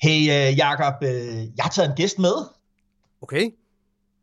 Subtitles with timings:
[0.00, 1.08] Hey uh, Jakob, uh,
[1.56, 2.36] jeg har taget en gæst med.
[3.22, 3.50] Okay.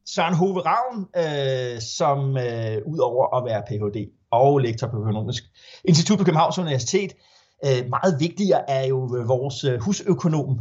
[0.06, 4.10] Søren Hove Ravn, uh, som uh, udover at være Ph.D.
[4.32, 5.44] og lektor på Økonomisk
[5.86, 7.14] Institut på Københavns Universitet,
[7.66, 8.98] uh, meget vigtigere er jo
[9.28, 10.60] vores uh, husøkonom uh,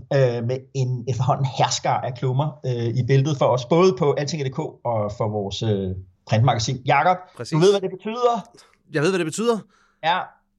[0.48, 5.12] med en efterhånden hersker af klummer uh, i billedet for os, både på alting.dk og
[5.18, 6.76] for vores uh, printmagasin.
[6.86, 7.16] Jakob,
[7.52, 8.50] du ved, hvad det betyder?
[8.92, 9.58] Jeg ved, hvad det betyder.
[10.04, 10.18] Ja,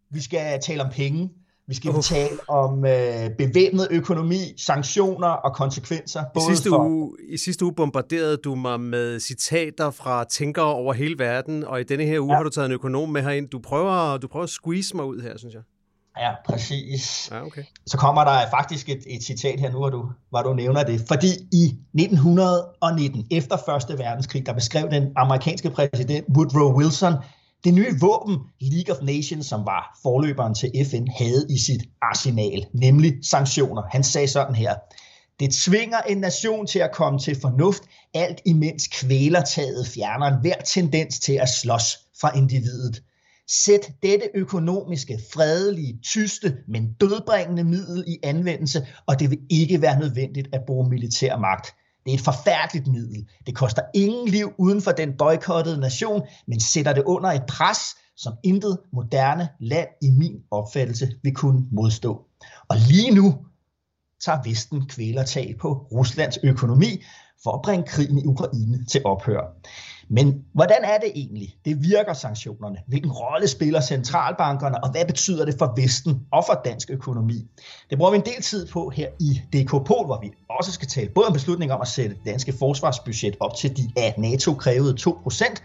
[0.09, 1.29] vi skal tale om penge.
[1.67, 2.01] Vi skal Uh.
[2.01, 6.21] tale om øh, bevæbnet økonomi, sanktioner og konsekvenser.
[6.21, 10.65] I Både sidste, for, uge, I sidste uge bombarderede du mig med citater fra tænkere
[10.65, 12.31] over hele verden, og i denne her uge.
[12.31, 12.35] Ja.
[12.37, 13.49] har du taget en økonom med herind.
[13.49, 15.61] Du prøver, du prøver at squeeze mig ud her, synes jeg.
[16.19, 17.29] Ja, præcis.
[17.31, 17.63] Ja, okay.
[17.87, 21.01] Så kommer der faktisk et, et citat her nu, hvor du, hvor du nævner det.
[21.07, 27.13] Fordi i 1919, efter Første Verdenskrig, der beskrev den amerikanske præsident Woodrow Wilson
[27.63, 32.65] det nye våben, League of Nations, som var forløberen til FN, havde i sit arsenal,
[32.73, 33.81] nemlig sanktioner.
[33.91, 34.75] Han sagde sådan her.
[35.39, 41.19] Det tvinger en nation til at komme til fornuft, alt imens kvælertaget fjerner enhver tendens
[41.19, 43.03] til at slås fra individet.
[43.47, 49.99] Sæt dette økonomiske, fredelige, tyste, men dødbringende middel i anvendelse, og det vil ikke være
[49.99, 51.67] nødvendigt at bruge militær magt.
[52.05, 53.27] Det er et forfærdeligt middel.
[53.45, 57.79] Det koster ingen liv uden for den boykottede nation, men sætter det under et pres,
[58.17, 62.21] som intet moderne land i min opfattelse vil kunne modstå.
[62.69, 63.35] Og lige nu
[64.25, 67.03] tager Vesten kvælertag på Ruslands økonomi
[67.43, 69.41] for at bringe krigen i Ukraine til ophør.
[70.09, 71.55] Men hvordan er det egentlig?
[71.65, 72.77] Det virker sanktionerne.
[72.87, 77.47] Hvilken rolle spiller centralbankerne, og hvad betyder det for Vesten og for dansk økonomi?
[77.89, 80.87] Det bruger vi en del tid på her i DK Pol, hvor vi også skal
[80.87, 84.53] tale både om beslutningen om at sætte det danske forsvarsbudget op til de af NATO
[84.53, 85.55] krævede 2%,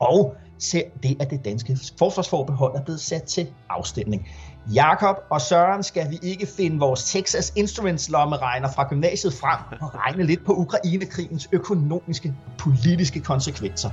[0.00, 4.28] og ser det, at det danske forsvarsforbehold er blevet sat til afstemning.
[4.74, 9.94] Jakob og Søren skal vi ikke finde vores Texas Instruments lommeregner fra gymnasiet frem og
[9.94, 13.90] regne lidt på Ukrainekrigens økonomiske og politiske konsekvenser.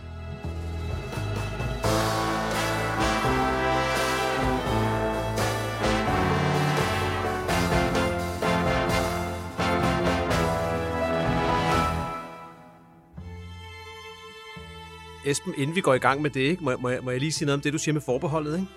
[15.34, 17.20] Esben, inden vi går i gang med det, ikke, må, jeg- må, jeg, må jeg
[17.20, 18.54] lige sige noget om det, du siger med forbeholdet?
[18.56, 18.68] Ikke?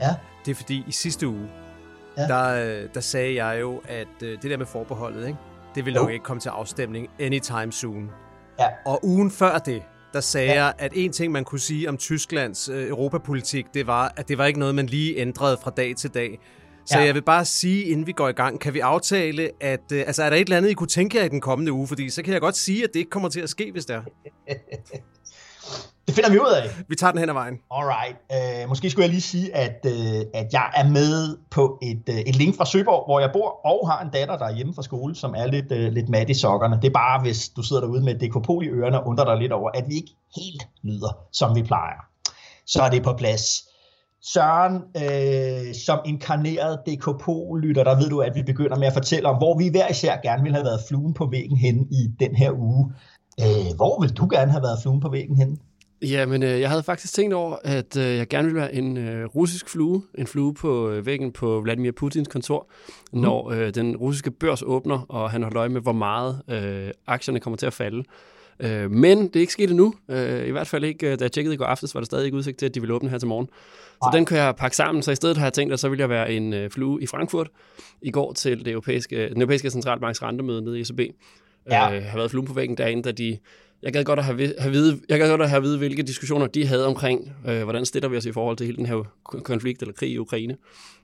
[0.00, 1.48] Ja, Det er fordi, i sidste uge,
[2.18, 2.22] ja.
[2.22, 5.38] Der, øh, der sagde jeg jo, at øh, det der med forbeholdet, ikke,
[5.74, 8.10] det vil nok ikke komme til afstemning anytime soon.
[8.60, 9.82] ja, Og ugen før det,
[10.12, 10.64] der sagde ja.
[10.64, 14.38] jeg, at en ting, man kunne sige om Tysklands øh, europapolitik, det var, at det
[14.38, 16.38] var ikke noget, man lige ændrede fra dag til dag.
[16.86, 17.00] Så ja.
[17.00, 17.06] Ja.
[17.06, 20.22] jeg vil bare sige, inden vi går i gang, kan vi aftale, at øh, altså,
[20.22, 21.86] er der et eller andet, I kunne tænke jer i den kommende uge?
[21.86, 23.96] Fordi så kan jeg godt sige, at det ikke kommer til at ske, hvis det
[23.96, 24.02] er.
[26.06, 26.84] det finder vi ud af.
[26.88, 27.58] Vi tager den hen ad vejen.
[27.70, 28.16] Alright.
[28.36, 32.14] Uh, måske skulle jeg lige sige, at, uh, at jeg er med på et, uh,
[32.14, 34.82] et link fra Søborg, hvor jeg bor, og har en datter, der er hjemme fra
[34.82, 36.76] skole, som er lidt, uh, lidt mat i sokkerne.
[36.82, 39.36] Det er bare, hvis du sidder derude med et dekopol i ørerne og undrer dig
[39.36, 42.00] lidt over, at vi ikke helt lyder, som vi plejer.
[42.66, 43.66] Så er det på plads.
[44.32, 49.36] Søren, øh, som inkarneret DKP-lytter, der ved du, at vi begynder med at fortælle om,
[49.36, 52.52] hvor vi hver især gerne ville have været fluen på væggen hen i den her
[52.52, 52.92] uge.
[53.40, 55.58] Øh, hvor vil du gerne have været fluen på væggen hen?
[56.02, 59.26] Jamen, øh, jeg havde faktisk tænkt over, at øh, jeg gerne ville være en øh,
[59.26, 60.02] russisk flue.
[60.18, 62.68] En flue på øh, væggen på Vladimir Putins kontor,
[63.12, 63.20] mm.
[63.20, 67.40] når øh, den russiske børs åbner, og han holder øje med, hvor meget øh, aktierne
[67.40, 68.04] kommer til at falde.
[68.60, 69.94] Øh, men det er ikke sket endnu.
[70.08, 72.24] Øh, I hvert fald ikke, øh, da jeg tjekkede i går aftes, var der stadig
[72.24, 73.48] ikke udsigt til, at de ville åbne her til morgen.
[73.90, 75.98] Så den kan jeg pakke sammen, så i stedet har jeg tænkt, at så vil
[75.98, 77.48] jeg være en øh, flue i Frankfurt
[78.02, 81.00] i går til det europæiske, den europæiske centralbanks rentemøde nede i ECB.
[81.70, 81.96] Ja.
[81.96, 83.38] Øh, har været fluen på væggen derinde, da de
[83.82, 86.46] jeg gad godt at have, have vide, jeg gad godt at have vide, hvilke diskussioner
[86.46, 89.40] de havde omkring, øh, hvordan stiller vi os i forhold til hele den her ko-
[89.40, 90.56] konflikt eller krig i Ukraine,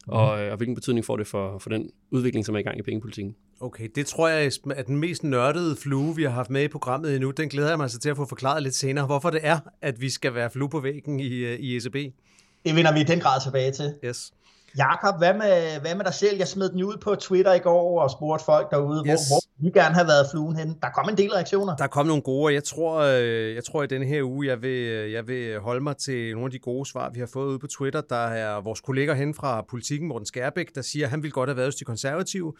[0.07, 2.79] og, øh, og hvilken betydning får det for, for den udvikling, som er i gang
[2.79, 3.35] i pengepolitikken.
[3.61, 7.15] Okay, det tror jeg er den mest nørdede flue, vi har haft med i programmet
[7.15, 7.31] endnu.
[7.31, 10.01] Den glæder jeg mig altså til at få forklaret lidt senere, hvorfor det er, at
[10.01, 11.95] vi skal være flue på væggen i, øh, i ECB.
[12.67, 13.95] Det vender vi i den grad tilbage til.
[14.05, 14.33] Yes.
[14.79, 16.39] Jakob, hvad med, hvad med dig selv?
[16.39, 19.05] Jeg smed den ud på Twitter i går og spurgte folk derude, yes.
[19.07, 20.77] hvor, hvor vi gerne have været fluen hen.
[20.83, 21.77] Der kom en del reaktioner.
[21.77, 24.63] Der kom nogle gode, og jeg tror, øh, jeg tror i denne her uge, jeg
[24.63, 27.49] vil, øh, jeg vil holde mig til nogle af de gode svar, vi har fået
[27.49, 28.01] ude på Twitter.
[28.01, 31.49] Der er vores kolleger hen fra Politikken, Morten Skærbæk, der siger, at han ville godt
[31.49, 32.53] have været hos de konservative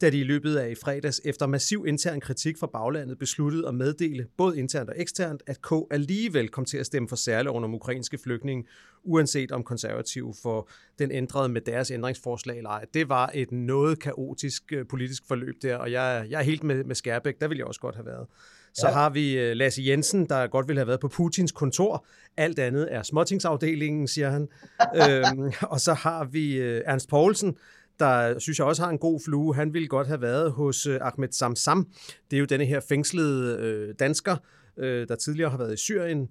[0.00, 3.74] da de i løbet af i fredags efter massiv intern kritik fra baglandet besluttede at
[3.74, 7.74] meddele, både internt og eksternt, at K alligevel kom til at stemme for særloven om
[7.74, 8.64] ukrainske flygtninge,
[9.02, 10.68] uanset om konservative for
[10.98, 12.84] den ændrede med deres ændringsforslag eller ej.
[12.94, 16.84] Det var et noget kaotisk øh, politisk forløb der, og jeg, jeg er helt med,
[16.84, 18.26] med Skærbæk, der ville jeg også godt have været.
[18.74, 18.92] Så ja.
[18.92, 22.06] har vi øh, Lasse Jensen, der godt ville have været på Putins kontor.
[22.36, 24.48] Alt andet er småtingsafdelingen, siger han.
[25.02, 27.56] øhm, og så har vi øh, Ernst Poulsen,
[27.98, 29.54] der synes jeg også har en god flue.
[29.54, 31.88] Han ville godt have været hos øh, Ahmed Samsam.
[32.30, 34.36] Det er jo denne her fængslede øh, dansker,
[34.76, 36.28] øh, der tidligere har været i Syrien.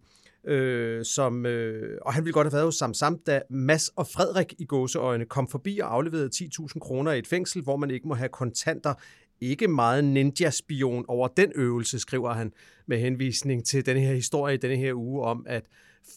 [0.48, 4.54] Øh, som, øh, og han ville godt have været hos Samsam, da Mass og Frederik
[4.60, 8.14] i gåseøjne kom forbi og afleverede 10.000 kroner i et fængsel, hvor man ikke må
[8.14, 8.94] have kontanter.
[9.42, 12.54] Ikke meget ninja-spion over den øvelse, skriver han
[12.88, 15.64] med henvisning til denne her historie i denne her uge om, at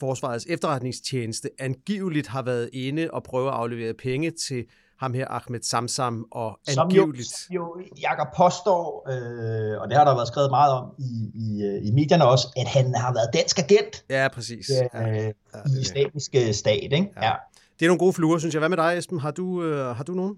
[0.00, 4.64] Forsvarets efterretningstjeneste angiveligt har været inde og prøve at aflevere penge til
[4.98, 7.28] ham her Ahmed Samsam og angiveligt...
[7.28, 11.31] Som jo, jo Jakob påstår, øh, og det har der været skrevet meget om i,
[11.34, 14.04] i, øh, i medierne også, at han har været dansk agent.
[14.10, 14.70] Ja, præcis.
[14.70, 15.31] Øh, ja, ja,
[15.66, 17.08] i islamiske stat, ikke?
[17.16, 17.26] Ja.
[17.26, 17.32] ja.
[17.78, 18.58] Det er nogle gode fluer, synes jeg.
[18.58, 19.20] Hvad med dig, Esben?
[19.20, 20.37] Har du, øh, har du nogen?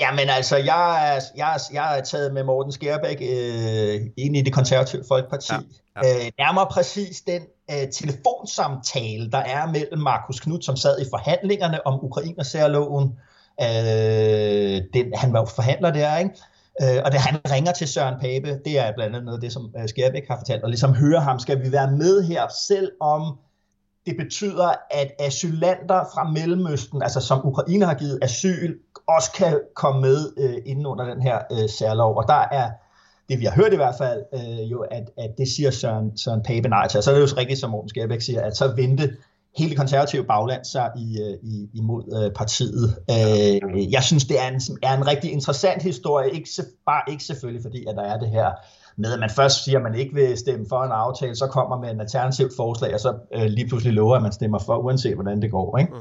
[0.00, 4.42] Jamen altså, jeg er, jeg, er, jeg er taget med Morten Skærbæk øh, ind i
[4.42, 5.52] det konservative Folkeparti.
[5.52, 6.24] Ja, ja.
[6.24, 11.86] Øh, nærmere præcis den øh, telefonsamtale, der er mellem Markus Knudt, som sad i forhandlingerne
[11.86, 13.18] om Ukrainer-særloven,
[13.60, 16.30] Øh, det, han var jo forhandler der, ikke?
[16.82, 19.74] Øh, og det, han ringer til Søren Pape, det er blandt andet noget det, som
[19.78, 23.38] øh, Skærbæk har fortalt, og ligesom hører ham, skal vi være med her, selv om
[24.06, 28.78] det betyder, at asylanter fra Mellemøsten, altså som Ukraine har givet asyl,
[29.08, 32.16] også kan komme med øh, inden under den her øh, særlov.
[32.16, 32.70] Og der er
[33.28, 36.42] det, vi har hørt i hvert fald, øh, jo, at, at det siger Søren, Søren
[36.42, 36.98] Pape nej til.
[36.98, 39.16] Og så er det jo rigtigt, som Morten Skærbæk siger, at så vente
[39.56, 42.96] hele konservative bagland sig i, øh, i, imod øh, partiet.
[43.10, 46.48] Øh, jeg synes, det er en, er en rigtig interessant historie, ikke,
[46.86, 48.50] bare ikke selvfølgelig fordi, at der er det her
[48.96, 51.80] med, at man først siger, at man ikke vil stemme for en aftale, så kommer
[51.80, 55.14] man en alternativt forslag, og så øh, lige pludselig lover, at man stemmer for, uanset
[55.14, 55.78] hvordan det går.
[55.78, 55.94] Ikke?
[55.94, 56.00] Mm.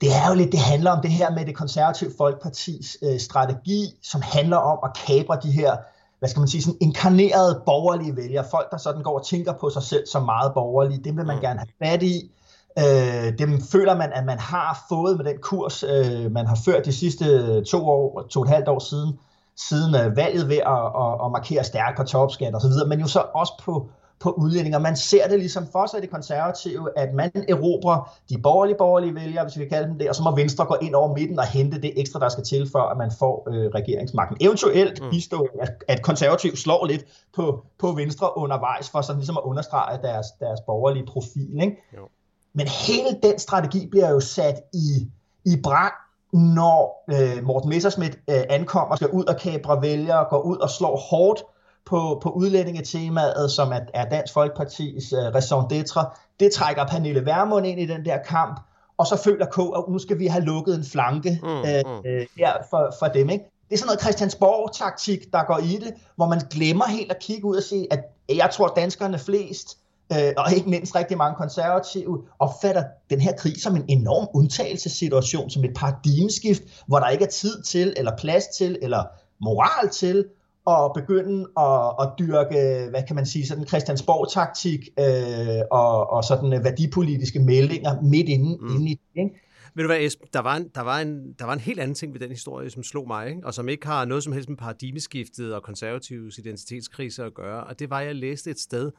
[0.00, 3.98] Det er jo lidt, det handler om det her med det konservative folkepartis øh, strategi,
[4.02, 5.76] som handler om at kabre de her
[6.18, 9.70] hvad skal man sige, sådan inkarnerede borgerlige vælgere, folk, der sådan går og tænker på
[9.70, 11.42] sig selv som meget borgerlige, dem vil man mm.
[11.42, 12.30] gerne have fat i,
[12.78, 16.84] Øh, dem føler man, at man har fået med den kurs, øh, man har ført
[16.84, 19.18] de sidste to år, to og et halvt år siden,
[19.56, 23.00] siden øh, valget ved at, at, at markere stærk på topskat og så videre, men
[23.00, 23.88] jo så også på,
[24.20, 24.78] på udlændinger.
[24.78, 29.44] Man ser det ligesom for sig det konservative, at man erobrer de borgerlige borgerlige vælgere,
[29.44, 31.46] hvis vi kan kalde dem det, og så må Venstre gå ind over midten og
[31.46, 34.36] hente det ekstra, der skal til, for at man får øh, regeringsmagten.
[34.40, 35.10] Eventuelt mm.
[35.10, 37.04] bistå, at, at konservativ slår lidt
[37.36, 41.60] på, på Venstre undervejs, for sådan ligesom at understrege deres, deres borgerlige profil.
[41.62, 41.76] Ikke?
[41.96, 42.08] Jo.
[42.58, 45.08] Men hele den strategi bliver jo sat i,
[45.44, 45.92] i brand,
[46.32, 50.96] når øh, Morten Messerschmidt øh, ankommer, skal ud og kabre vælgere, går ud og slår
[50.96, 51.42] hårdt
[51.86, 56.16] på, på udlændingetemaet, som er, er Dansk Folkepartis øh, raison d'etre.
[56.40, 58.60] Det trækker Pernille Vermund ind i den der kamp,
[58.98, 62.10] og så føler K, at nu skal vi have lukket en flanke mm, øh, mm.
[62.10, 63.30] øh, her for, for dem.
[63.30, 63.44] Ikke?
[63.68, 67.44] Det er sådan noget Christiansborg-taktik, der går i det, hvor man glemmer helt at kigge
[67.44, 69.77] ud og sige, at jeg tror, danskerne flest
[70.12, 75.50] øh, og ikke mindst rigtig mange konservative, opfatter den her krig som en enorm undtagelsessituation,
[75.50, 79.04] som et paradigmeskift, hvor der ikke er tid til, eller plads til, eller
[79.40, 80.24] moral til
[80.68, 86.64] at begynde at, at dyrke, hvad kan man sige, sådan Christiansborg-taktik øh, og, og sådan
[86.64, 88.74] værdipolitiske meldinger midt inde, mm.
[88.74, 89.22] inde i det.
[89.22, 89.40] Ikke?
[89.74, 91.94] Ved du hvad, Esben, der var, en, der, var en, der var en helt anden
[91.94, 93.40] ting ved den historie, som slog mig, ikke?
[93.44, 97.78] og som ikke har noget som helst med paradigmeskiftet og konservativs identitetskrise at gøre, og
[97.78, 98.90] det var, at jeg læste et sted,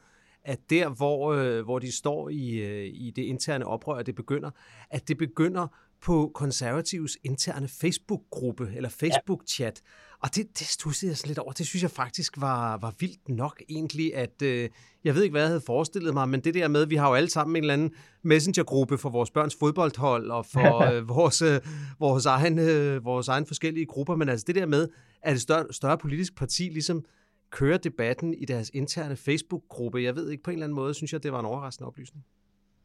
[0.44, 4.50] at der, hvor, øh, hvor de står i, øh, i det interne oprør, det begynder,
[4.90, 5.66] at det begynder
[6.00, 9.82] på konservatives interne Facebook-gruppe eller Facebook-chat.
[10.22, 11.52] Og det, det stussede jeg sådan lidt over.
[11.52, 14.68] Det synes jeg faktisk var, var vildt nok egentlig, at øh,
[15.04, 17.14] jeg ved ikke, hvad jeg havde forestillet mig, men det der med, vi har jo
[17.14, 17.90] alle sammen en eller anden
[18.22, 21.60] messengergruppe for vores børns fodboldhold og for øh, vores, øh,
[21.98, 24.88] vores, egen, øh, vores egen forskellige grupper, men altså det der med,
[25.22, 27.04] at et større, større politisk parti ligesom
[27.50, 30.02] køre debatten i deres interne Facebook-gruppe.
[30.02, 32.24] Jeg ved ikke, på en eller anden måde synes jeg, det var en overraskende oplysning.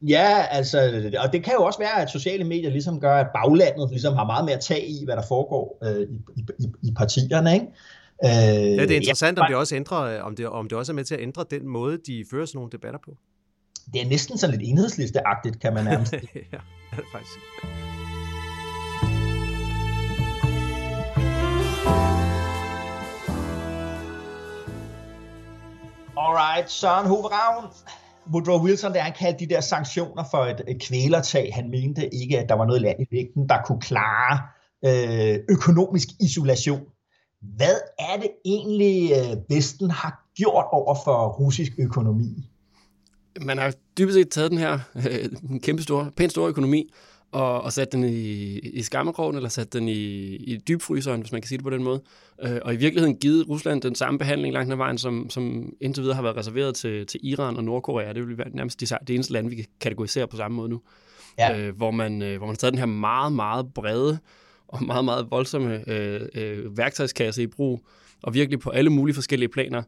[0.01, 3.89] Ja, altså, og det kan jo også være, at sociale medier ligesom gør, at baglandet
[3.89, 7.53] ligesom har meget mere at tage i, hvad der foregår øh, i, i, i partierne,
[7.53, 7.65] ikke?
[8.23, 10.91] Øh, ja, det er interessant, ja, om det også ændrer, om det, om det også
[10.91, 13.17] er med til at ændre den måde, de fører sådan nogle debatter på.
[13.93, 16.13] Det er næsten sådan lidt enhedslisteagtigt, kan man nærmest.
[16.53, 16.57] ja,
[16.91, 17.39] det er faktisk.
[26.17, 27.65] Alright, Søren Hove Ravn.
[28.31, 31.51] Woodrow Wilson, der han kaldte de der sanktioner for et, kvælertag.
[31.53, 34.39] Han mente ikke, at der var noget land i vægten, der kunne klare
[34.85, 36.81] øh, økonomisk isolation.
[37.41, 42.49] Hvad er det egentlig, øh, Vesten har gjort over for russisk økonomi?
[43.41, 46.93] Man har dybest set taget den her øh, kæmpe store, pænt store økonomi,
[47.35, 51.41] og, og sat den i, i skammerkrogen, eller sat den i, i dybfryseren, hvis man
[51.41, 52.01] kan sige det på den måde.
[52.43, 56.03] Øh, og i virkeligheden givet Rusland den samme behandling langt ad vejen, som, som indtil
[56.03, 58.13] videre har været reserveret til, til Iran og Nordkorea.
[58.13, 60.81] Det vil være nærmest det, det eneste land, vi kan kategorisere på samme måde nu.
[61.39, 61.59] Ja.
[61.59, 64.19] Øh, hvor, man, øh, hvor man har taget den her meget, meget brede
[64.67, 67.85] og meget, meget voldsomme øh, øh, værktøjskasse i brug,
[68.23, 69.83] og virkelig på alle mulige forskellige planer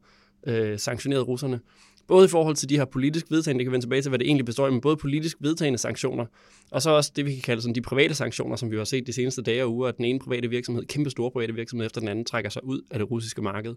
[0.47, 1.59] øh, sanktioneret russerne.
[2.07, 4.27] Både i forhold til de her politisk vedtagende, det kan vende tilbage til, hvad det
[4.27, 6.25] egentlig består i, men både politisk vedtagende sanktioner,
[6.71, 9.07] og så også det, vi kan kalde sådan de private sanktioner, som vi har set
[9.07, 11.99] de seneste dage og uger, at den ene private virksomhed, kæmpe store private virksomhed efter
[11.99, 13.75] den anden, trækker sig ud af det russiske marked.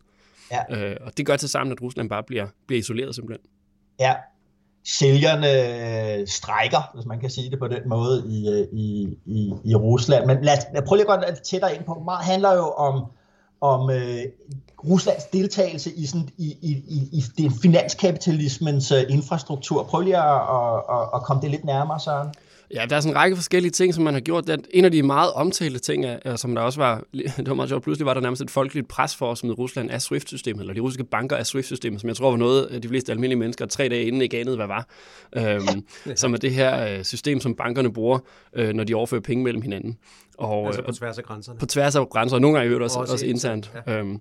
[0.51, 0.91] Ja.
[0.91, 3.47] Øh, og det gør til sammen, at Rusland bare bliver, bliver isoleret simpelthen.
[4.01, 4.15] Ja,
[4.85, 9.75] sælgerne strækker, hvis man kan sige det på den måde, i, øh, i, i, i
[9.75, 10.27] Rusland.
[10.27, 12.03] Men lad, lad prøve lige at gå tættere ind på.
[12.05, 13.05] Meget handler jo om,
[13.61, 14.25] om øh,
[14.89, 19.83] Ruslands deltagelse i, sådan, i, i, i, i den finanskapitalismens øh, infrastruktur.
[19.83, 22.29] Prøv lige at, at, at, at komme det lidt nærmere, Søren.
[22.75, 24.51] Ja, der er sådan en række forskellige ting, som man har gjort.
[24.71, 27.05] En af de meget omtalte ting, er, som der også var,
[27.37, 29.91] det var meget sjovt, pludselig var der nærmest et folkeligt pres for os med Rusland
[29.91, 33.13] af SWIFT-systemet, eller de russiske banker af SWIFT-systemet, som jeg tror var noget, de fleste
[33.13, 34.89] almindelige mennesker tre dage inden ikke anede, hvad var.
[35.37, 35.87] Øhm,
[36.17, 38.19] som er det her øh, system, som bankerne bruger,
[38.53, 39.99] øh, når de overfører penge mellem hinanden.
[40.39, 41.59] Og, altså på tværs af grænserne.
[41.59, 43.73] På tværs af grænser, og nogle gange også, også, også internt.
[43.87, 43.99] Ja.
[43.99, 44.21] Øhm,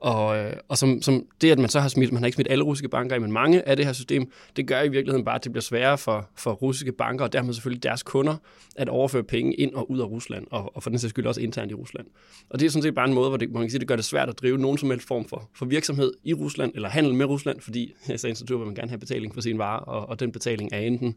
[0.00, 2.50] og, øh, og som, som det, at man så har smidt, man har ikke smidt
[2.50, 5.34] alle russiske banker i, men mange af det her system, det gør i virkeligheden bare,
[5.34, 8.36] at det bliver sværere for, for russiske banker, og dermed selvfølgelig deres kunder,
[8.76, 11.40] at overføre penge ind og ud af Rusland, og, og for den sags skyld også
[11.40, 12.06] internt i Rusland.
[12.50, 13.96] Og det er sådan set bare en måde, hvor det, man kan sige, det gør
[13.96, 17.14] det svært at drive nogen som helst form for, for virksomhed i Rusland, eller handel
[17.14, 20.08] med Rusland, fordi i sagens natur vil man gerne have betaling for sine varer, og,
[20.08, 21.14] og den betaling er enten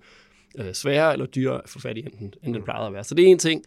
[0.59, 3.03] øh, sværere eller dyrere at få fat i, end, end den plejede at være.
[3.03, 3.63] Så det er en ting.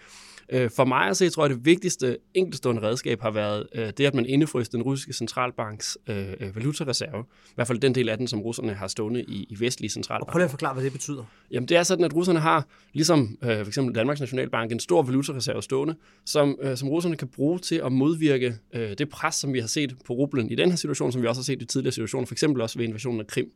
[0.49, 4.00] Øh, for mig at se, tror jeg, det vigtigste enkeltstående redskab har været øh, det,
[4.00, 7.25] at man indefryste den russiske centralbanks øh, øh, valutareserve.
[7.49, 10.26] I hvert fald den del af den, som russerne har stående i, i vestlige centralbanker.
[10.26, 11.25] Og prøv lige at forklare, hvad det betyder.
[11.50, 15.03] Jamen det er sådan, at russerne har, ligesom øh, for eksempel Danmarks Nationalbank, en stor
[15.03, 19.53] valutareserve stående, som, øh, som russerne kan bruge til at modvirke øh, det pres, som
[19.53, 21.65] vi har set på rublen i den her situation, som vi også har set i
[21.65, 23.53] tidligere situationer, for eksempel også ved invasionen af Krim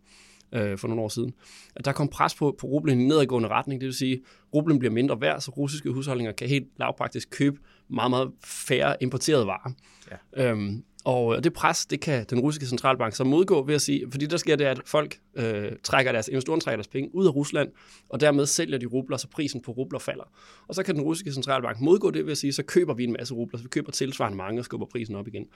[0.52, 1.34] øh, for nogle år siden,
[1.76, 3.80] at der kom pres på, på rublen i nedadgående retning.
[3.80, 4.20] Det vil sige, at
[4.54, 9.46] rublen bliver mindre værd, så russiske husholdninger kan helt lavpraktisk købe meget, meget færre importerede
[9.46, 9.72] varer.
[10.10, 10.50] Ja.
[10.50, 14.10] Øhm, og øh, det pres, det kan den russiske centralbank så modgå ved at sige,
[14.10, 17.34] fordi der sker det, at folk øh, trækker deres, investorerne trækker deres penge ud af
[17.34, 17.68] Rusland,
[18.08, 20.24] og dermed sælger de rubler, så prisen på rubler falder.
[20.68, 23.12] Og så kan den russiske centralbank modgå det ved at sige, så køber vi en
[23.12, 25.46] masse rubler, så vi køber tilsvarende mange og skubber prisen op igen.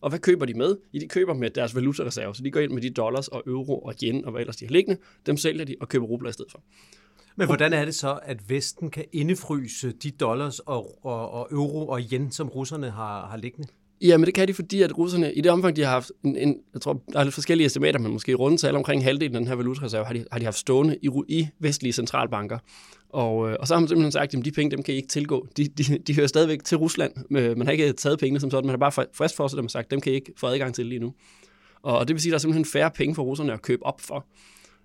[0.00, 0.76] Og hvad køber de med?
[0.94, 3.78] Ja, de køber med deres valutareserve, så de går ind med de dollars og euro
[3.78, 6.32] og yen og hvad ellers de har liggende, dem sælger de og køber rubler i
[6.32, 6.62] stedet for.
[7.36, 11.88] Men hvordan er det så, at Vesten kan indefryse de dollars og, og, og euro
[11.88, 13.68] og yen, som russerne har, har liggende?
[14.02, 16.36] Ja, men det kan de, fordi at russerne, i det omfang, de har haft, en,
[16.36, 19.40] en, jeg tror, der er lidt forskellige estimater, men måske rundt tal omkring halvdelen af
[19.40, 22.58] den her valutareserve, har de, har de haft stående i, i vestlige centralbanker.
[23.08, 25.08] Og, øh, og så har man simpelthen sagt, at de penge, dem kan I ikke
[25.08, 25.46] tilgå.
[25.56, 27.12] De, de, de hører stadigvæk til Rusland.
[27.36, 29.64] Øh, man har ikke taget pengene som sådan, man har bare frist for sig dem
[29.64, 31.14] og sagt, dem kan I ikke få adgang til lige nu.
[31.82, 34.00] Og det vil sige, at der er simpelthen færre penge for russerne at købe op
[34.00, 34.26] for.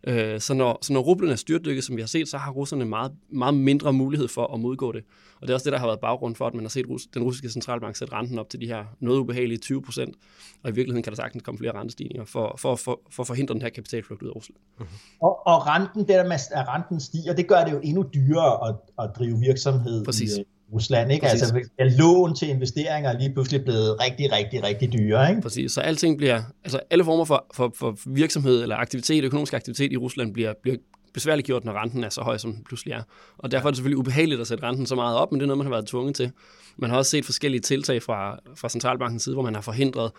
[0.04, 2.86] Øh, så, når, så når rublen er styrtdykket, som vi har set, så har russerne
[2.86, 5.04] meget, meget mindre mulighed for at modgå det.
[5.36, 7.24] Og det er også det, der har været baggrund for, at man har set den
[7.24, 10.16] russiske centralbank sætte renten op til de her noget ubehagelige 20 procent.
[10.64, 13.54] Og i virkeligheden kan der sagtens komme flere rentestigninger for, for, for, for at forhindre
[13.54, 14.58] den her kapitalflugt ud af Rusland.
[14.80, 14.94] Mm-hmm.
[15.22, 18.70] Og, og renten, det der med, at renten stiger, det gør det jo endnu dyrere
[18.70, 20.38] at, at drive virksomhed Præcis.
[20.38, 20.44] i,
[20.74, 21.12] Rusland.
[21.12, 21.26] Ikke?
[21.26, 21.54] Præcis.
[21.80, 25.30] Altså, lån til investeringer er lige pludselig blevet rigtig, rigtig, rigtig dyre.
[25.30, 25.42] Ikke?
[25.42, 29.92] Præcis, så alting bliver, altså alle former for, for, for virksomhed eller aktivitet, økonomisk aktivitet
[29.92, 30.78] i Rusland bliver, bliver
[31.14, 33.02] besværligt gjort, når renten er så høj, som den pludselig er.
[33.38, 35.48] Og derfor er det selvfølgelig ubehageligt at sætte renten så meget op, men det er
[35.48, 36.32] noget, man har været tvunget til.
[36.78, 40.12] Man har også set forskellige tiltag fra, fra centralbankens side, hvor man har forhindret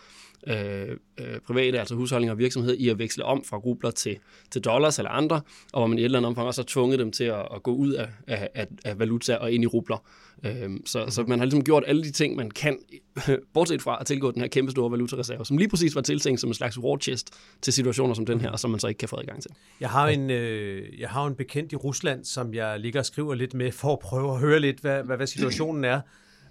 [0.46, 4.18] Øh, øh, private, altså husholdninger og virksomheder, i at veksle om fra rubler til,
[4.50, 5.40] til dollars eller andre,
[5.72, 7.62] og hvor man i et eller andet omfang også har tvunget dem til at, at
[7.62, 10.04] gå ud af, af, af valuta og ind i rubler.
[10.44, 12.78] Øh, så, så man har ligesom gjort alle de ting, man kan,
[13.54, 16.50] bortset fra at tilgå den her kæmpe store valutareserve, som lige præcis var tiltænkt som
[16.50, 17.30] en slags war chest
[17.62, 19.50] til situationer som den her, som man så ikke kan få adgang til.
[19.80, 23.34] Jeg har en, øh, jeg har en bekendt i Rusland, som jeg ligger og skriver
[23.34, 26.00] lidt med for at prøve at høre lidt, hvad, hvad, hvad situationen er.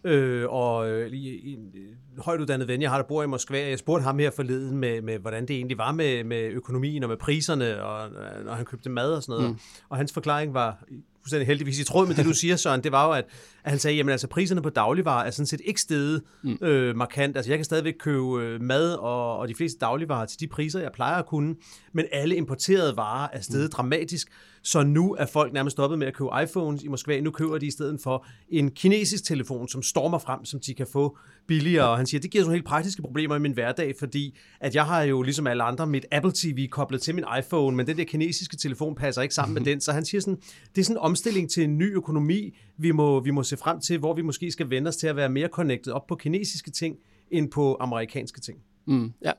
[0.07, 3.79] Øh, og øh, en øh, højt uddannet ven, jeg har, der bor i Moskva, jeg
[3.79, 7.17] spurgte ham her forleden med, med hvordan det egentlig var med, med økonomien og med
[7.17, 9.51] priserne, og øh, når han købte mad og sådan noget.
[9.51, 9.59] Mm.
[9.89, 10.83] Og hans forklaring var
[11.21, 13.25] fuldstændig heldigvis i tråd med det, du siger, Søren, det var jo, at,
[13.63, 16.57] at han sagde, jamen altså priserne på dagligvarer er sådan set ikke steget mm.
[16.61, 17.37] øh, markant.
[17.37, 20.91] Altså jeg kan stadigvæk købe mad og, og de fleste dagligvarer til de priser, jeg
[20.91, 21.55] plejer at kunne,
[21.93, 23.71] men alle importerede varer er steget mm.
[23.71, 24.27] dramatisk.
[24.67, 27.19] Så nu er folk nærmest stoppet med at købe iPhones i Moskva.
[27.19, 30.87] Nu køber de i stedet for en kinesisk telefon, som stormer frem, som de kan
[30.93, 31.89] få billigere.
[31.89, 34.85] Og han siger, det giver sådan helt praktiske problemer i min hverdag, fordi at jeg
[34.85, 38.03] har jo ligesom alle andre mit Apple TV koblet til min iPhone, men den der
[38.03, 39.81] kinesiske telefon passer ikke sammen med den.
[39.81, 40.39] Så han siger sådan,
[40.75, 43.79] det er sådan en omstilling til en ny økonomi, vi må, vi må se frem
[43.79, 46.71] til, hvor vi måske skal vende os til at være mere connected op på kinesiske
[46.71, 46.95] ting,
[47.31, 48.57] end på amerikanske ting.
[48.87, 49.31] Mm, ja.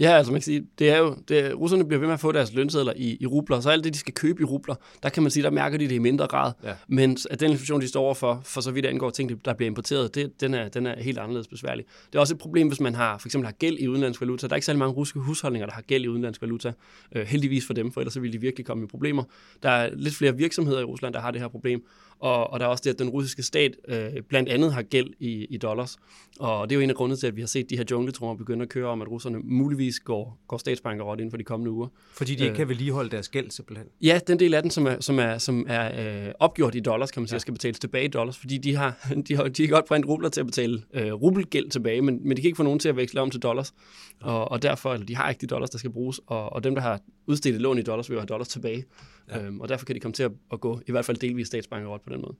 [0.00, 2.20] Ja, altså man kan sige, det er jo, det er, russerne bliver ved med at
[2.20, 5.08] få deres lønsedler i, i rubler, så alt det, de skal købe i rubler, der
[5.08, 6.52] kan man sige, der mærker de det i mindre grad.
[6.64, 6.72] Ja.
[6.88, 10.14] Men at den inflation, de står overfor, for så vidt angår ting, der bliver importeret,
[10.14, 11.84] det, den, er, den er helt anderledes besværlig.
[12.06, 14.46] Det er også et problem, hvis man har, for eksempel har gæld i udenlandsk valuta.
[14.46, 16.72] Der er ikke særlig mange russiske husholdninger, der har gæld i udenlandsk valuta.
[17.12, 19.22] Øh, heldigvis for dem, for ellers så ville de virkelig komme i problemer.
[19.62, 21.84] Der er lidt flere virksomheder i Rusland, der har det her problem.
[22.20, 25.10] Og, og der er også det, at den russiske stat øh, blandt andet har gæld
[25.18, 25.96] i, i dollars.
[26.40, 28.36] Og det er jo en af grundene til, at vi har set de her jungletrummer
[28.36, 31.88] begynde at køre om, at russerne muligvis går, går statsbankerot inden for de kommende uger.
[32.12, 33.86] Fordi de ikke øh, kan vedligeholde deres gæld simpelthen?
[34.02, 37.10] Ja, den del af den, som er, som er, som er øh, opgjort i dollars,
[37.10, 37.38] kan man sige, ja.
[37.38, 40.28] skal betales tilbage i dollars, fordi de har, de har, de har godt brændt rubler
[40.28, 42.96] til at betale øh, rubelgæld tilbage, men, men de kan ikke få nogen til at
[42.96, 43.74] veksle om til dollars.
[44.20, 46.74] Og, og derfor, eller de har ikke de dollars, der skal bruges, og, og dem,
[46.74, 48.84] der har udstedt lån i dollars, vil jo have dollars tilbage.
[49.28, 49.42] Ja.
[49.42, 52.02] Øhm, og derfor kan de komme til at, at gå i hvert fald delvis statsbankerot
[52.06, 52.34] på den måde.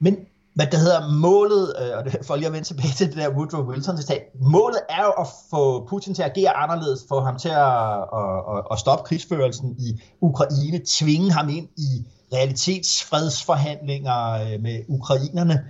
[0.00, 0.16] Men
[0.54, 3.28] hvad det hedder målet, øh, og det, får lige at vende tilbage til det der
[3.28, 7.38] Woodrow Wilson citat, målet er jo at få Putin til at agere anderledes, få ham
[7.38, 14.62] til at, at, at, at stoppe krigsførelsen i Ukraine, tvinge ham ind i realitetsfredsforhandlinger øh,
[14.62, 15.64] med ukrainerne.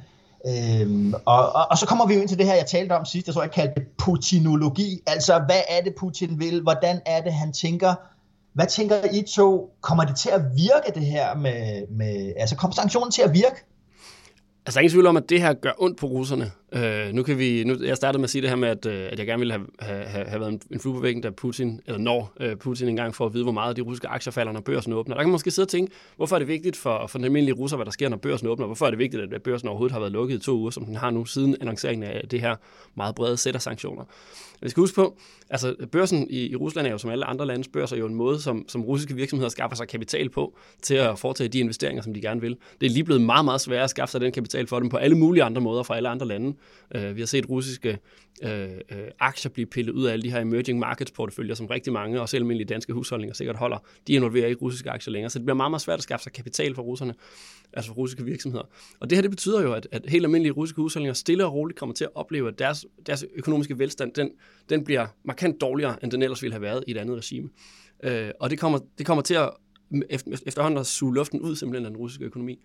[0.46, 3.04] Øhm, og, og, og så kommer vi jo ind til det her, jeg talte om
[3.04, 5.00] sidst, jeg tror, jeg kaldte det putinologi.
[5.06, 6.62] Altså, hvad er det, Putin vil?
[6.62, 7.94] Hvordan er det, han tænker?
[8.52, 9.76] Hvad tænker I to?
[9.80, 11.86] Kommer det til at virke, det her med...
[11.90, 13.56] med altså, kommer sanktionen til at virke?
[14.66, 16.50] Altså, der er ingen tvivl om, at det her gør ondt på russerne.
[16.72, 19.08] Øh, nu kan vi, nu, jeg startede med at sige det her med, at, øh,
[19.12, 19.66] at jeg gerne ville have,
[20.04, 23.14] have, have været en, en flue på væggen, da Putin, eller når øh, Putin engang
[23.14, 25.14] får at vide, hvor meget de russiske aktier falder, når børsen åbner.
[25.14, 27.54] Der kan man måske sidde og tænke, hvorfor er det vigtigt for, for den almindelige
[27.54, 28.66] russer, hvad der sker, når børsen åbner?
[28.66, 30.96] Hvorfor er det vigtigt, at børsen overhovedet har været lukket i to uger, som den
[30.96, 32.56] har nu, siden annonceringen af det her
[32.94, 34.04] meget brede sæt af sanktioner?
[34.62, 35.16] Vi skal huske på,
[35.50, 38.40] altså børsen i, i Rusland er jo som alle andre landes børser jo en måde,
[38.40, 42.20] som, som russiske virksomheder skaffer sig kapital på, til at foretage de investeringer, som de
[42.20, 42.56] gerne vil.
[42.80, 44.96] Det er lige blevet meget, meget sværere at skaffe sig den kapital for dem på
[44.96, 46.54] alle mulige andre måder fra alle andre lande.
[46.94, 47.98] Øh, vi har set russiske
[48.42, 51.92] øh, øh, aktier blive pillet ud af alle de her emerging markets porteføljer, som rigtig
[51.92, 53.78] mange, og selv almindelige danske husholdninger sikkert holder.
[54.06, 56.32] De involverer ikke russiske aktier længere, så det bliver meget, meget svært at skaffe sig
[56.32, 57.14] kapital for russerne,
[57.72, 58.64] altså for russiske virksomheder.
[59.00, 61.78] Og det her det betyder jo, at, at helt almindelige russiske husholdninger stille og roligt
[61.78, 64.30] kommer til at opleve, at deres, deres økonomiske velstand, den,
[64.68, 67.48] den bliver markant dårligere, end den ellers ville have været i et andet regime.
[68.02, 69.50] Øh, og det kommer, det kommer til at
[70.46, 72.60] efterhånden at suge luften ud simpelthen af den russiske økonomi.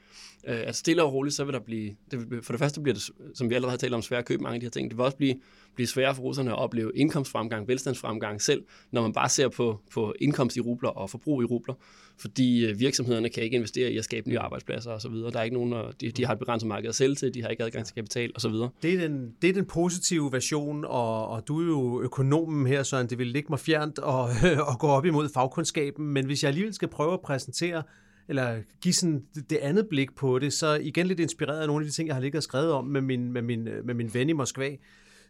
[0.48, 2.94] Øh, at stille og roligt, så vil der blive, det vil, for det første bliver
[2.94, 4.90] det, som vi allerede har talt om, svært at købe mange af de her ting.
[4.90, 5.36] Det vil også blive,
[5.76, 10.14] blive sværere for russerne at opleve indkomstfremgang, velstandsfremgang selv, når man bare ser på, på
[10.20, 11.74] indkomst i rubler og forbrug i rubler,
[12.18, 15.12] fordi øh, virksomhederne kan ikke investere i at skabe nye arbejdspladser osv.
[15.12, 17.50] Der er ikke nogen, de, de har et begrænset marked at sælge til, de har
[17.50, 18.52] ikke adgang til kapital osv.
[18.52, 22.84] Det er den, det er den positive version, og, og du er jo økonomen her,
[22.84, 26.48] så det vil ligge mig fjernt at, at gå op imod fagkundskaben, men hvis jeg
[26.48, 27.84] alligevel skal prøve at præsentere
[28.28, 31.90] eller give sådan det andet blik på det, så igen lidt inspireret af nogle af
[31.90, 34.30] de ting, jeg har ligget og skrevet om med min, med min, med min ven
[34.30, 34.76] i Moskva,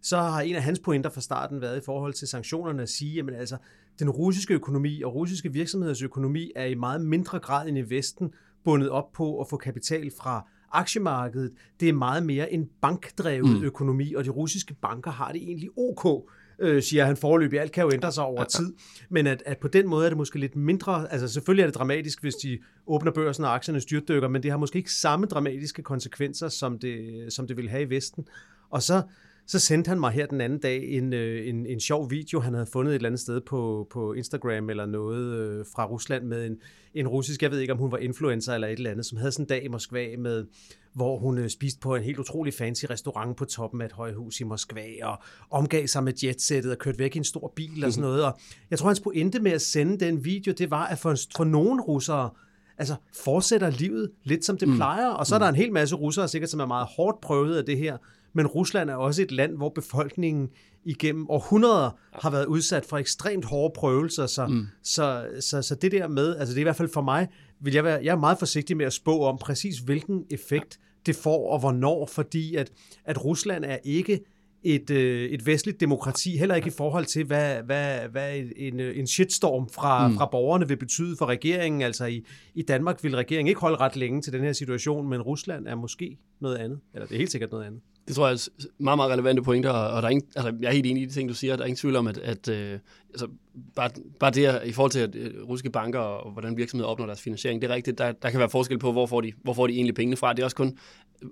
[0.05, 3.19] så har en af hans pointer fra starten været i forhold til sanktionerne at sige,
[3.19, 3.57] at altså,
[3.99, 8.33] den russiske økonomi og russiske virksomheders økonomi er i meget mindre grad end i Vesten
[8.63, 11.51] bundet op på at få kapital fra aktiemarkedet.
[11.79, 13.63] Det er meget mere en bankdrevet mm.
[13.63, 17.59] økonomi, og de russiske banker har det egentlig ok øh, siger han forløbig.
[17.59, 18.73] Alt kan jo ændre sig over tid.
[19.09, 21.75] Men at, at på den måde er det måske lidt mindre, altså selvfølgelig er det
[21.75, 25.83] dramatisk, hvis de åbner børsen og aktierne styrtdykker, men det har måske ikke samme dramatiske
[25.83, 28.27] konsekvenser, som det, som det vil have i Vesten.
[28.69, 29.01] Og så,
[29.47, 32.53] så sendte han mig her den anden dag en, øh, en, en sjov video, han
[32.53, 36.45] havde fundet et eller andet sted på, på Instagram eller noget øh, fra Rusland med
[36.45, 36.57] en,
[36.93, 39.31] en russisk, jeg ved ikke om hun var influencer eller et eller andet, som havde
[39.31, 40.45] sådan en dag i Moskva med,
[40.93, 44.39] hvor hun øh, spiste på en helt utrolig fancy restaurant på toppen af et højhus
[44.39, 45.17] i Moskva og
[45.51, 48.25] omgav sig med jetsættet og kørte væk i en stor bil og sådan noget.
[48.25, 51.43] Og jeg tror, hans pointe med at sende den video, det var, at for, for
[51.43, 52.29] nogle russere,
[52.77, 54.75] altså fortsætter livet lidt som det mm.
[54.75, 57.57] plejer, og så er der en hel masse russere sikkert, som er meget hårdt prøvet
[57.57, 57.97] af det her,
[58.35, 60.49] men Rusland er også et land, hvor befolkningen
[60.85, 64.67] igennem århundreder har været udsat for ekstremt hårde prøvelser, så, mm.
[64.83, 67.27] så, så, så det der med, altså det er i hvert fald for mig,
[67.59, 71.15] vil jeg, være, jeg er meget forsigtig med at spå om præcis hvilken effekt det
[71.15, 72.71] får og hvornår, fordi at,
[73.05, 74.19] at Rusland er ikke
[74.63, 79.07] et, øh, et vestligt demokrati, heller ikke i forhold til, hvad, hvad, hvad en, en
[79.07, 80.15] shitstorm fra, mm.
[80.15, 81.81] fra borgerne vil betyde for regeringen.
[81.81, 85.21] Altså i, i Danmark vil regeringen ikke holde ret længe til den her situation, men
[85.21, 87.81] Rusland er måske noget andet, eller det er helt sikkert noget andet.
[88.07, 90.71] Det tror jeg er meget, meget relevante pointer, og der er ingen, altså, jeg er
[90.71, 91.55] helt enig i de ting, du siger.
[91.55, 93.27] Der er ingen tvivl om, at, at øh, altså,
[93.75, 93.89] bare,
[94.19, 97.05] bare det her, i forhold til at, øh, russiske banker og, og hvordan virksomheder opnår
[97.05, 97.97] deres finansiering, det er rigtigt.
[97.97, 100.33] Der, der kan være forskel på, hvor får, de, hvor får de egentlig pengene fra.
[100.33, 100.77] Det er også kun,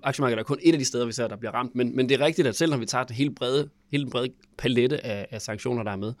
[0.02, 1.74] aktiemarkedet er kun et af de steder, vi ser, der bliver ramt.
[1.74, 4.10] Men, men det er rigtigt, at selv når vi tager det hele brede, hele den
[4.10, 6.12] brede palette af, af sanktioner, der er med,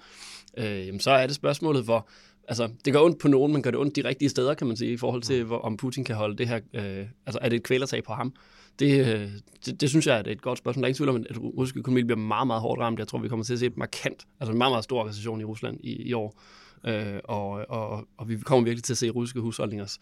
[0.56, 2.08] øh, jamen, så er det spørgsmålet, hvor,
[2.48, 4.76] altså, det gør ondt på nogen, men gør det ondt de rigtige steder, kan man
[4.76, 7.56] sige, i forhold til, hvor, om Putin kan holde det her, øh, altså er det
[7.56, 8.34] et kvælertag på ham?
[8.78, 9.30] Det, øh,
[9.66, 10.82] det, det synes jeg er et godt spørgsmål.
[10.82, 12.98] Der er ingen tvivl om, at russisk økonomi bliver meget, meget hårdt ramt.
[12.98, 15.40] Jeg tror, vi kommer til at se et markant, altså en meget, meget stor recession
[15.40, 16.40] i Rusland i, i år.
[16.86, 19.98] Øh, og, og, og vi kommer virkelig til at se russiske husholdningers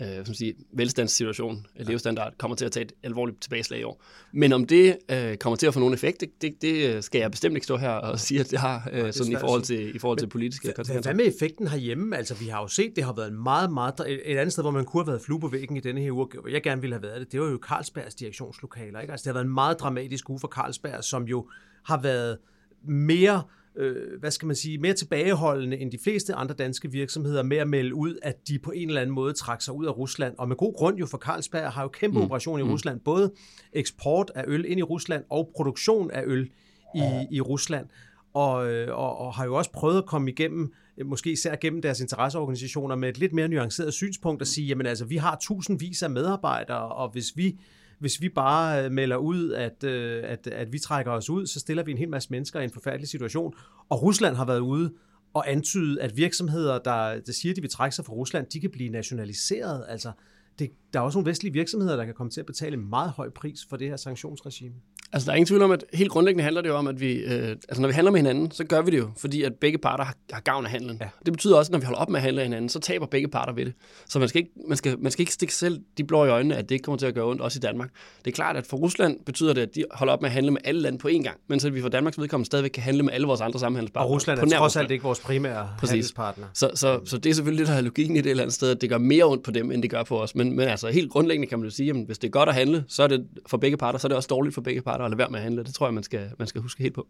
[0.00, 1.82] øh, som siger, velstandssituation, ja.
[1.82, 4.02] levestandard, kommer til at tage et alvorligt tilbageslag i år.
[4.32, 7.30] Men om det øh, kommer til at få nogen effekt, det, det, det skal jeg
[7.30, 9.98] bestemt ikke stå her og sige, at det har øh, sådan i forhold til, i
[9.98, 11.10] forhold til politiske konsekvenser.
[11.10, 12.16] Hvad med effekten herhjemme?
[12.16, 13.94] Altså, vi har jo set, det har været en meget, meget...
[14.24, 16.26] Et andet sted, hvor man kunne have været flue på væggen i denne her uge,
[16.40, 19.00] hvor jeg gerne ville have været det, det var jo Carlsbergs direktionslokaler.
[19.00, 19.12] Ikke?
[19.12, 21.48] Altså, det har været en meget dramatisk uge for Carlsberg, som jo
[21.84, 22.38] har været
[22.82, 23.42] mere
[23.78, 27.68] øh, hvad skal man sige, mere tilbageholdende end de fleste andre danske virksomheder med at
[27.68, 30.34] melde ud, at de på en eller anden måde trækker sig ud af Rusland.
[30.38, 32.24] Og med god grund jo, for Carlsberg har jo kæmpe mm.
[32.24, 32.70] operation i mm.
[32.70, 33.32] Rusland, både
[33.72, 36.50] eksport af øl ind i Rusland og produktion af øl
[36.94, 37.86] i, i Rusland.
[38.34, 40.72] Og, øh, og, og har jo også prøvet at komme igennem,
[41.04, 45.04] måske især gennem deres interesseorganisationer, med et lidt mere nuanceret synspunkt at sige, jamen altså,
[45.04, 47.56] vi har tusindvis af medarbejdere, og hvis vi
[47.98, 51.60] hvis vi bare øh, melder ud, at, øh, at, at vi trækker os ud, så
[51.60, 53.54] stiller vi en hel masse mennesker i en forfærdelig situation.
[53.88, 54.92] Og Rusland har været ude
[55.34, 58.60] og antyde, at virksomheder, der, der siger, at de vil trække sig fra Rusland, de
[58.60, 59.84] kan blive nationaliseret.
[59.88, 60.12] Altså,
[60.58, 63.10] det, der er også nogle vestlige virksomheder, der kan komme til at betale en meget
[63.10, 64.74] høj pris for det her sanktionsregime.
[65.12, 67.12] Altså, der er ingen tvivl om, at helt grundlæggende handler det jo om, at vi,
[67.12, 69.78] øh, altså, når vi handler med hinanden, så gør vi det jo, fordi at begge
[69.78, 70.98] parter har, har gavn af handlen.
[71.00, 71.08] Ja.
[71.24, 73.28] Det betyder også, at når vi holder op med at handle hinanden, så taber begge
[73.28, 73.74] parter ved det.
[74.06, 76.56] Så man skal, ikke, man, skal, man skal ikke stikke selv de blå i øjnene,
[76.56, 77.90] at det ikke kommer til at gøre ondt, også i Danmark.
[78.24, 80.50] Det er klart, at for Rusland betyder det, at de holder op med at handle
[80.50, 83.02] med alle lande på én gang, men så vi for Danmarks vedkommende stadigvæk kan handle
[83.02, 84.08] med alle vores andre samhandelspartnere.
[84.08, 85.90] Og Rusland er trods alt ikke vores primære Præcis.
[85.90, 86.46] handelspartner.
[86.54, 88.80] Så, så, så, det er selvfølgelig lidt af logikken i det eller andet sted, at
[88.80, 90.34] det gør mere ondt på dem, end det gør på os.
[90.34, 92.54] Men, men altså helt grundlæggende kan man jo sige, at hvis det er godt at
[92.54, 95.04] handle, så er det for begge parter, så er det også dårligt for begge parter
[95.04, 95.64] at lade være med at handle.
[95.64, 97.06] Det tror jeg, man skal, man skal huske helt på.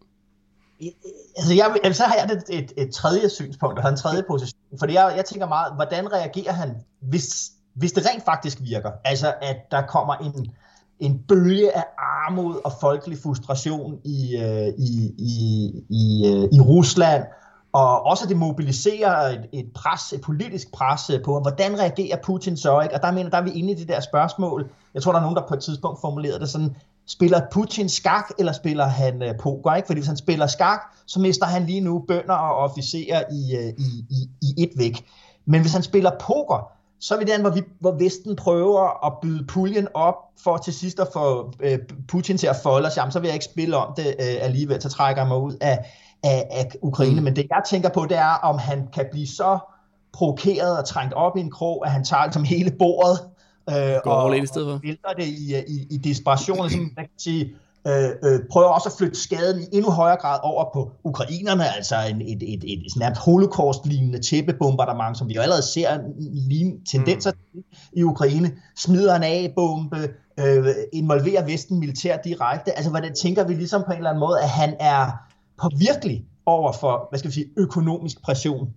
[1.37, 4.59] Altså, jeg, så har jeg et, et, et tredje synspunkt, og en tredje position.
[4.79, 8.91] Fordi jeg, jeg tænker meget, hvordan reagerer han, hvis, hvis det rent faktisk virker?
[9.05, 10.51] Altså, at der kommer en,
[10.99, 17.23] en bølge af armod og folkelig frustration i, øh, i, i, i, øh, i Rusland,
[17.71, 22.57] og også det mobiliserer et, et pres, et politisk pres øh, på, hvordan reagerer Putin
[22.57, 22.95] så, ikke?
[22.95, 24.69] Og der mener, der er vi inde i det der spørgsmål.
[24.93, 26.75] Jeg tror, der er nogen, der på et tidspunkt formulerede det sådan,
[27.07, 29.75] spiller Putin skak, eller spiller han øh, poker?
[29.75, 29.85] Ikke?
[29.85, 33.73] Fordi hvis han spiller skak, så mister han lige nu bønder og officerer i, øh,
[33.77, 35.05] i, i, i et væk.
[35.45, 39.13] Men hvis han spiller poker, så er vi der, hvor, vi, hvor Vesten prøver at
[39.21, 42.97] byde puljen op for til sidst at få øh, Putin til at folde os.
[42.97, 45.53] Jamen, så vil jeg ikke spille om det øh, alligevel, så trækker jeg mig ud
[45.61, 45.85] af,
[46.23, 47.15] af, af Ukraine.
[47.15, 47.23] Mm.
[47.23, 49.59] Men det jeg tænker på, det er, om han kan blive så
[50.13, 53.19] provokeret og trængt op i en krog, at han tager ligesom hele bordet
[53.69, 56.69] øh, og, og vælter det i, i, i desperation.
[56.69, 57.55] Som man kan sige,
[57.87, 61.95] øh, øh, prøver også at flytte skaden i endnu højere grad over på ukrainerne, altså
[62.09, 65.99] en, et, et, et, et nærmest holocaust-lignende tæppebombardement, som vi jo allerede ser
[66.49, 67.63] lignende tendenser mm.
[67.93, 72.71] i Ukraine, smider en A-bombe, øh, involverer Vesten militært direkte.
[72.71, 75.11] Altså, hvordan tænker vi ligesom på en eller anden måde, at han er
[75.61, 78.73] påvirkelig over for, hvad skal vi sige, økonomisk pression?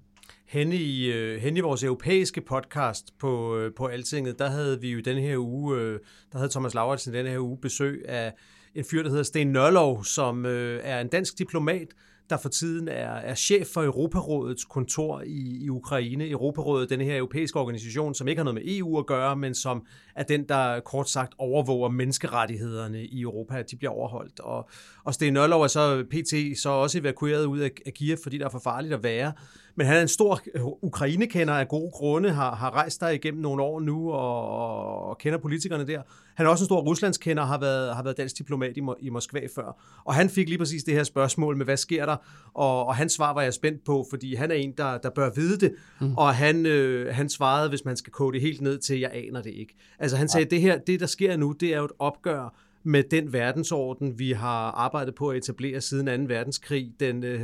[0.47, 4.91] Hen i, øh, hen i vores europæiske podcast på, øh, på Altinget, der havde vi
[4.91, 6.01] jo den her uge, øh,
[6.33, 8.33] der havde Thomas Lauritsen den her uge besøg af
[8.75, 11.89] en fyr, der hedder Sten Nørlov, som øh, er en dansk diplomat,
[12.31, 16.29] der for tiden er, er chef for Europarådets kontor i, i Ukraine.
[16.31, 19.87] Europarådet, den her europæiske organisation, som ikke har noget med EU at gøre, men som
[20.17, 24.41] er den, der kort sagt overvåger menneskerettighederne i Europa, at de bliver overholdt.
[24.41, 24.69] Og,
[25.05, 26.59] og Sten Nørlov er så pt.
[26.59, 29.33] så også evakueret ud af, af Kiev, fordi der er for farligt at være.
[29.75, 30.41] Men han er en stor
[30.83, 35.19] Ukraine-kender af gode grunde, har, har rejst der igennem nogle år nu og, og, og
[35.19, 36.03] kender politikerne der.
[36.35, 39.41] Han er også en stor Ruslandskender, har været, har været dansk diplomat i, i Moskva
[39.55, 40.01] før.
[40.05, 42.17] Og han fik lige præcis det her spørgsmål med, hvad sker der?
[42.55, 45.31] Og, og hans svar var jeg spændt på, fordi han er en, der, der bør
[45.35, 45.75] vide det.
[46.01, 46.15] Mm.
[46.17, 49.43] Og han, øh, han svarede, hvis man skal kode det helt ned til, jeg aner
[49.43, 49.75] det ikke.
[49.99, 50.57] Altså han sagde, ja.
[50.57, 52.55] det her, det der sker nu, det er jo et opgør
[52.85, 56.35] med den verdensorden, vi har arbejdet på at etablere siden 2.
[56.35, 56.93] verdenskrig.
[57.01, 57.41] Den, øh,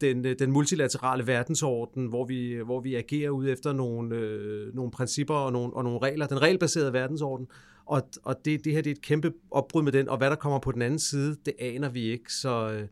[0.00, 4.90] den, øh, den multilaterale verdensorden, hvor vi, hvor vi agerer ud efter nogle, øh, nogle
[4.90, 7.46] principper og nogle, og nogle regler, den regelbaserede verdensorden.
[7.86, 10.36] og, og det, det her det er et kæmpe opbrud med den, og hvad der
[10.36, 12.88] kommer på den anden side, det aner vi ikke, så øh,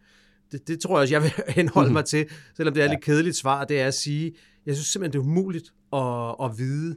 [0.53, 2.93] det, det tror jeg også, jeg vil henholde mig til, selvom det er ja.
[2.93, 4.35] lidt kedeligt svar, det er at sige,
[4.67, 6.97] jeg synes simpelthen, det er umuligt at, at vide,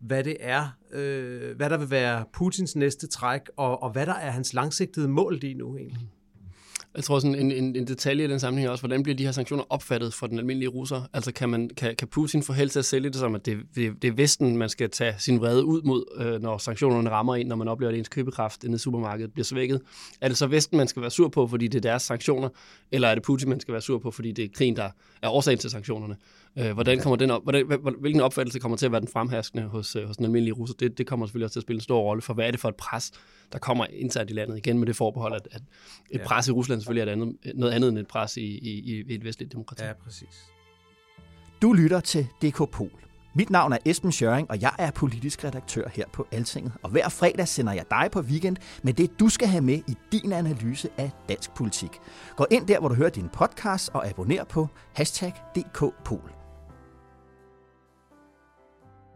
[0.00, 4.14] hvad det er, øh, hvad der vil være Putins næste træk, og, og hvad der
[4.14, 6.08] er hans langsigtede mål lige nu egentlig.
[6.96, 9.24] Jeg tror sådan en, en, en detalje i den sammenhæng er også, hvordan bliver de
[9.24, 11.02] her sanktioner opfattet for den almindelige russer?
[11.12, 13.58] Altså kan, man, kan, kan Putin få held til at sælge det som, at det,
[13.74, 17.36] det, det er Vesten, man skal tage sin vrede ud mod, øh, når sanktionerne rammer
[17.36, 19.80] ind, når man oplever, at ens købekraft inde i supermarkedet bliver svækket?
[20.20, 22.48] Er det så Vesten, man skal være sur på, fordi det er deres sanktioner,
[22.92, 24.90] eller er det Putin, man skal være sur på, fordi det er krigen, der
[25.22, 26.16] er årsagen til sanktionerne?
[26.58, 27.66] Øh, hvordan kommer den op, hvordan,
[28.00, 30.74] hvilken opfattelse kommer til at være den fremherskende hos, øh, hos den almindelige russer?
[30.74, 32.60] Det, det kommer selvfølgelig også til at spille en stor rolle for, hvad er det
[32.60, 33.12] for et pres,
[33.52, 34.56] der kommer internt i landet?
[34.56, 35.62] Igen med det forbehold, at, at
[36.10, 39.04] et pres i Rusland selvfølgelig er et andet, noget andet end et pres i, i,
[39.08, 39.84] i et vestligt demokrati.
[39.84, 40.50] Ja, præcis.
[41.62, 42.90] Du lytter til DK Pol.
[43.34, 46.72] Mit navn er Esben Schøring, og jeg er politisk redaktør her på Altinget.
[46.82, 49.94] Og hver fredag sender jeg dig på weekend med det, du skal have med i
[50.12, 51.90] din analyse af dansk politik.
[52.36, 56.39] Gå ind der, hvor du hører din podcast, og abonner på hashtag DKPol.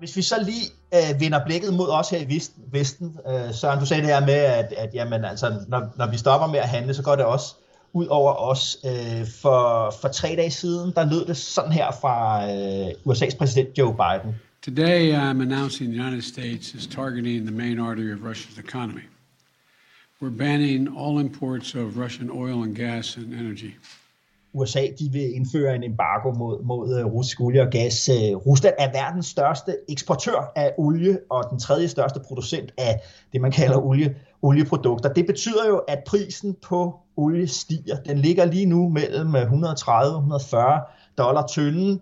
[0.05, 2.41] Hvis vi så lige øh, vender blikket mod os her i
[2.73, 6.17] Vesten, øh, Søren, du sagde det her med, at, at jamen, altså, når, når vi
[6.17, 7.55] stopper med at handle, så går det også
[7.93, 8.79] ud over os.
[8.85, 13.79] Øh, for, for tre dage siden, der lød det sådan her fra øh, USA's præsident
[13.79, 14.35] Joe Biden.
[14.63, 19.07] Today I'm announcing the United States is targeting the main artery of Russia's economy.
[20.23, 23.73] We're banning all imports of Russian oil and gas and energy.
[24.55, 28.09] USA de vil indføre en embargo mod, mod uh, russisk olie og gas.
[28.09, 33.01] Uh, Rusland er verdens største eksportør af olie og den tredje største producent af
[33.33, 35.13] det, man kalder olie, olieprodukter.
[35.13, 37.97] Det betyder jo, at prisen på olie stiger.
[37.97, 40.81] Den ligger lige nu mellem 130 og 140
[41.19, 42.01] dollar tønden.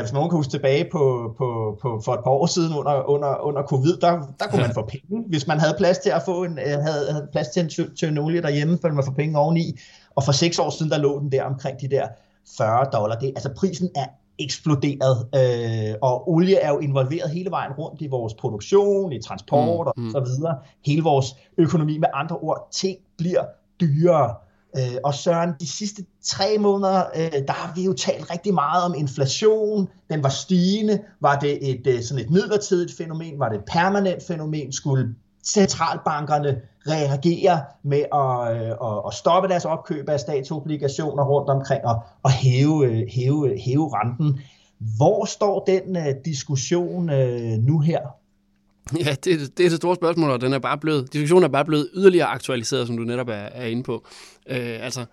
[0.00, 3.40] Hvis nogen kan huske tilbage på, på, på, for et par år siden under, under,
[3.42, 6.44] under covid, der, der kunne man få penge, hvis man havde plads til at få
[6.44, 9.78] en, havde, havde plads til en tønde olie derhjemme, for man få penge oveni.
[10.16, 12.08] Og for seks år siden, der lå den der omkring de der
[12.56, 13.18] 40 dollar.
[13.18, 14.06] Det, altså prisen er
[14.38, 19.92] eksploderet, øh, og olie er jo involveret hele vejen rundt i vores produktion, i transport
[19.96, 20.14] mm, mm.
[20.14, 20.58] og så videre.
[20.86, 21.26] Hele vores
[21.58, 23.44] økonomi med andre ord, ting bliver
[23.80, 24.34] dyrere.
[24.76, 28.84] Øh, og Søren, de sidste tre måneder, øh, der har vi jo talt rigtig meget
[28.84, 29.88] om inflation.
[30.10, 31.02] Den var stigende.
[31.20, 33.38] Var det et øh, sådan et midlertidigt fænomen?
[33.38, 34.72] Var det et permanent fænomen?
[34.72, 42.02] Skulle centralbankerne reagerer med at, øh, at, stoppe deres opkøb af statsobligationer rundt omkring og,
[42.22, 44.40] og hæve, øh, hæve, hæve renten.
[44.96, 48.00] Hvor står den øh, diskussion øh, nu her?
[49.06, 51.64] Ja, det, det er det store spørgsmål, og den er bare blevet, diskussionen er bare
[51.64, 54.06] blevet yderligere aktualiseret, som du netop er, er inde på.
[54.48, 55.04] Øh, altså,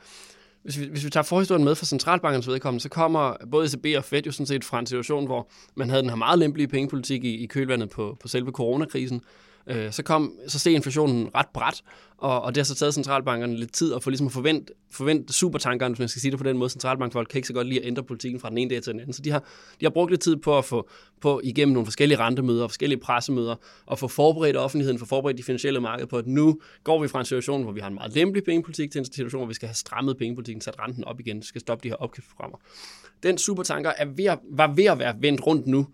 [0.64, 4.04] hvis vi, hvis vi tager forhistorien med for centralbankens vedkommende, så kommer både ECB og
[4.04, 7.24] Fed jo sådan set fra en situation, hvor man havde den her meget lempelige pengepolitik
[7.24, 9.22] i, i kølvandet på, på selve coronakrisen,
[9.68, 11.82] Øh, så, kom, så steg inflationen ret bræt,
[12.18, 15.34] og, og det har så taget centralbankerne lidt tid at få ligesom at forvente, forvente
[15.34, 16.70] supertankerne, hvis man skal sige det på den måde.
[16.70, 19.00] Centralbankfolk kan ikke så godt lide at ændre politikken fra den ene dag til den
[19.00, 19.14] anden.
[19.14, 19.40] Så de har,
[19.80, 20.90] de har brugt lidt tid på at få
[21.22, 25.44] på igennem nogle forskellige rentemøder og forskellige pressemøder, og få forberedt offentligheden, få forberedt de
[25.44, 28.16] finansielle marked på, at nu går vi fra en situation, hvor vi har en meget
[28.16, 31.44] lempelig pengepolitik, til en situation, hvor vi skal have strammet pengepolitikken, sat renten op igen,
[31.44, 32.58] skal stoppe de her opkøbsprogrammer.
[33.24, 35.88] Den supertanker er ved at, var ved at være vendt rundt nu,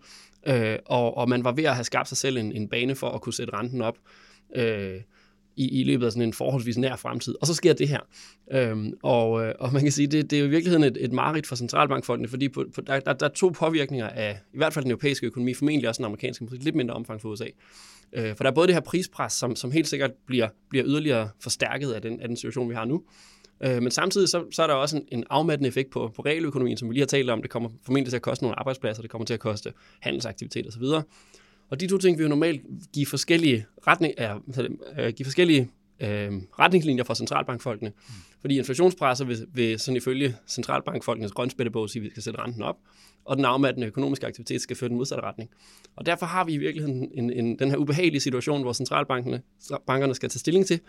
[0.46, 3.10] øh, og, og man var ved at have skabt sig selv en, en bane for
[3.10, 3.98] at kunne sætte renten op
[4.56, 5.00] øh,
[5.58, 7.34] i, i løbet af sådan en forholdsvis nær fremtid.
[7.40, 8.00] Og så sker det her.
[8.50, 11.12] Øhm, og, øh, og man kan sige, det, det er jo i virkeligheden et, et
[11.12, 14.72] mareridt for centralbankfolkene, fordi på, på, der, der, der er to påvirkninger af i hvert
[14.72, 17.46] fald den europæiske økonomi, formentlig også den amerikanske, måske lidt mindre omfang for USA.
[18.12, 21.28] Øh, for der er både det her prispres, som, som helt sikkert bliver, bliver yderligere
[21.40, 23.02] forstærket af den, af den situation, vi har nu,
[23.60, 26.76] Øh, men samtidig så, så er der også en, en afmattende effekt på, på realøkonomien,
[26.76, 27.42] som vi lige har talt om.
[27.42, 30.82] Det kommer formentlig til at koste nogle arbejdspladser, det kommer til at koste handelsaktivitet osv.
[31.70, 32.62] Og de to ting vil jo normalt
[32.94, 34.14] give forskellige, retning,
[34.98, 37.90] øh, give forskellige øh, retningslinjer for centralbankfolkene.
[37.90, 38.14] Mm.
[38.40, 42.76] Fordi inflationspresser vil, vil sådan ifølge centralbankfolkenes grønspættebog sige, at vi skal sætte renten op,
[43.24, 45.50] og den afmattende økonomiske aktivitet skal føre den modsatte retning.
[45.96, 49.42] Og derfor har vi i virkeligheden en, en, den her ubehagelige situation, hvor centralbankerne
[49.86, 50.80] bankerne skal tage stilling til,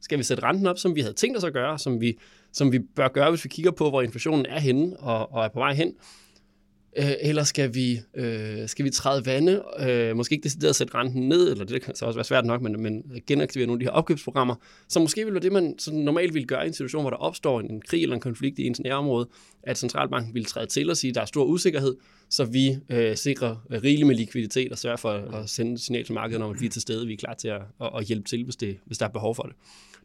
[0.00, 2.18] skal vi sætte renten op, som vi havde tænkt os at gøre, som vi,
[2.52, 5.48] som vi bør gøre, hvis vi kigger på, hvor inflationen er henne og, og er
[5.48, 5.94] på vej hen?
[6.96, 11.28] Øh, eller skal vi, øh, skal vi træde vande, øh, måske ikke decideret sætte renten
[11.28, 13.84] ned, eller det kan så også være svært nok, men, men genaktivere nogle af de
[13.84, 14.54] her opkøbsprogrammer,
[14.88, 17.16] som måske ville være det, man sådan normalt ville gøre i en situation, hvor der
[17.16, 19.28] opstår en, en krig eller en konflikt i ens nærområde,
[19.62, 21.96] at centralbanken ville træde til og sige, at der er stor usikkerhed,
[22.30, 26.14] så vi øh, sikrer rigeligt med likviditet og sørger for at sende et signal til
[26.14, 28.28] markedet om, at vi er til stede, vi er klar til at, at, at hjælpe
[28.28, 29.52] til, hvis, det, hvis der er behov for det.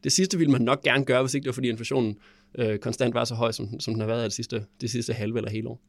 [0.04, 2.16] Det sidste ville man nok gerne gøre, hvis ikke det var, fordi inflationen
[2.58, 5.38] øh, konstant var så høj, som, som den har været det sidste, det sidste halve
[5.38, 5.82] eller hele år.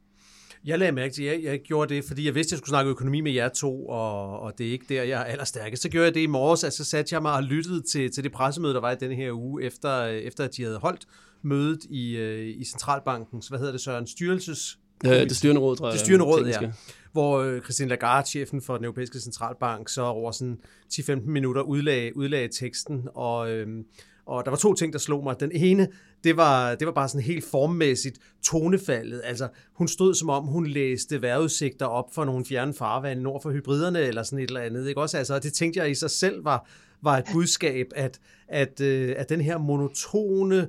[0.64, 2.70] Jeg lagde mærke til, at jeg, jeg gjorde det, fordi jeg vidste, at jeg skulle
[2.70, 5.82] snakke økonomi med jer to, og, og det er ikke der, jeg er allerstærkest.
[5.82, 8.24] Så gjorde jeg det i morges, altså så satte jeg mig og lyttede til, til
[8.24, 11.06] det pressemøde, der var i denne her uge, efter, efter at de havde holdt
[11.42, 14.78] mødet i, øh, i Centralbankens, hvad hedder det, Søren, styrelses...
[15.06, 15.92] Øh, det styrende råd, tror jeg.
[15.92, 16.70] Det styrende råd, ja.
[17.14, 20.58] Hvor øh, Christine Lagarde, chefen for den europæiske centralbank, så over sådan
[20.92, 23.84] 10-15 minutter udlagde, udlagde teksten, og, øhm,
[24.26, 25.40] og der var to ting, der slog mig.
[25.40, 25.88] Den ene,
[26.24, 29.20] det var, det var bare sådan helt formmæssigt tonefaldet.
[29.24, 33.50] Altså, hun stod som om, hun læste vejrudsigter op for nogle fjerne farvande nord for
[33.50, 34.88] hybriderne, eller sådan et eller andet.
[34.88, 35.00] Ikke?
[35.00, 36.68] Også, altså, det tænkte jeg i sig selv var,
[37.02, 40.68] var et budskab, at, at, øh, at den her monotone,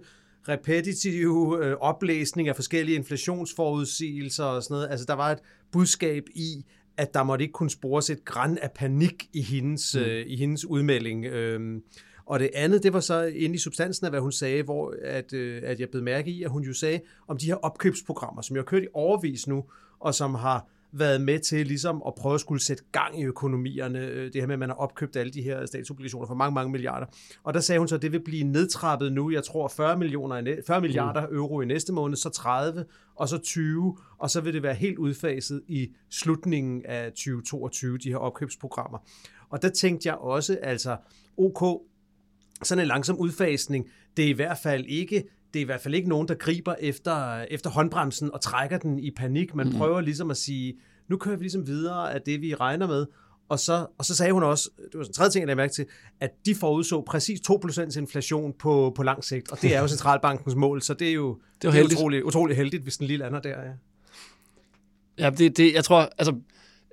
[0.50, 5.40] repetitive øh, oplæsning af forskellige inflationsforudsigelser og sådan noget, altså der var et
[5.76, 6.66] budskab i,
[6.98, 10.02] at der måtte ikke kunne spores et græn af panik i hendes, mm.
[10.02, 11.26] øh, i hendes udmelding.
[11.26, 11.82] Øh,
[12.26, 15.34] og det andet, det var så inde i substansen af, hvad hun sagde, hvor at,
[15.34, 18.56] øh, at jeg blev mærke i, at hun jo sagde om de her opkøbsprogrammer, som
[18.56, 19.64] jeg har kørt i overvis nu,
[20.00, 20.68] og som har
[21.00, 24.00] været med til ligesom at prøve at skulle sætte gang i økonomierne.
[24.00, 26.72] Øh, det her med, at man har opkøbt alle de her statsobligationer for mange, mange
[26.72, 27.06] milliarder.
[27.44, 30.56] Og der sagde hun så, at det vil blive nedtrappet nu, jeg tror 40, millioner,
[30.68, 31.36] 40 milliarder mm.
[31.36, 34.98] euro i næste måned, så 30, og så 20, og så vil det være helt
[34.98, 38.98] udfaset i slutningen af 2022, de her opkøbsprogrammer.
[39.50, 40.98] Og der tænkte jeg også, altså,
[41.38, 41.82] ok,
[42.64, 45.24] sådan en langsom udfasning, det er i hvert fald ikke
[45.56, 49.00] det er i hvert fald ikke nogen, der griber efter, efter håndbremsen og trækker den
[49.00, 49.56] i panik.
[49.56, 49.76] Man mm.
[49.78, 50.74] prøver ligesom at sige,
[51.08, 53.06] nu kører vi ligesom videre af det, vi regner med.
[53.50, 55.74] Og så, og så sagde hun også, det var en tredje ting, jeg lagde mærke
[55.74, 55.86] til,
[56.20, 60.56] at de forudså præcis 2% inflation på, på lang sigt, og det er jo centralbankens
[60.56, 63.18] mål, så det er jo, det er det er utrolig, utrolig heldigt, hvis den lige
[63.18, 63.62] lander der.
[63.62, 63.72] Ja,
[65.20, 66.36] ja det, det, jeg tror, altså,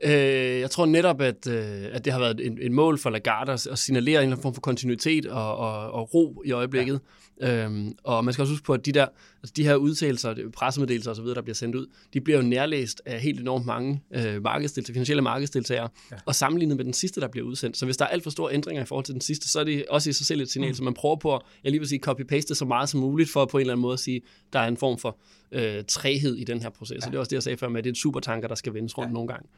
[0.05, 3.53] Øh, jeg tror netop, at, øh, at det har været en, en mål for Lagarde
[3.53, 6.93] at, at signalere en eller anden form for kontinuitet og, og, og ro i øjeblikket.
[6.93, 6.99] Ja.
[7.43, 9.07] Øhm, og man skal også huske på, at de, der,
[9.43, 13.21] altså de her udtalelser, pressemeddelelser osv., der bliver sendt ud, de bliver jo nærlæst af
[13.21, 16.17] helt enormt mange øh, markedsdeltagere, finansielle markedsdeltagere, ja.
[16.27, 17.77] og sammenlignet med den sidste, der bliver udsendt.
[17.77, 19.65] Så hvis der er alt for store ændringer i forhold til den sidste, så er
[19.65, 20.75] det også i sig selv et signal, mm.
[20.75, 23.45] så man prøver på at, jeg lige vil sige, copy-paste så meget som muligt, for
[23.45, 24.21] på en eller anden måde at sige,
[24.53, 25.19] der er en form for
[25.53, 26.95] øh, træhed i den her proces.
[26.95, 27.01] Ja.
[27.01, 28.55] Så det er også det, jeg sagde før med, at det er en supertanker, der
[28.55, 29.15] skal vendes rundt ja.
[29.15, 29.49] nogle gange.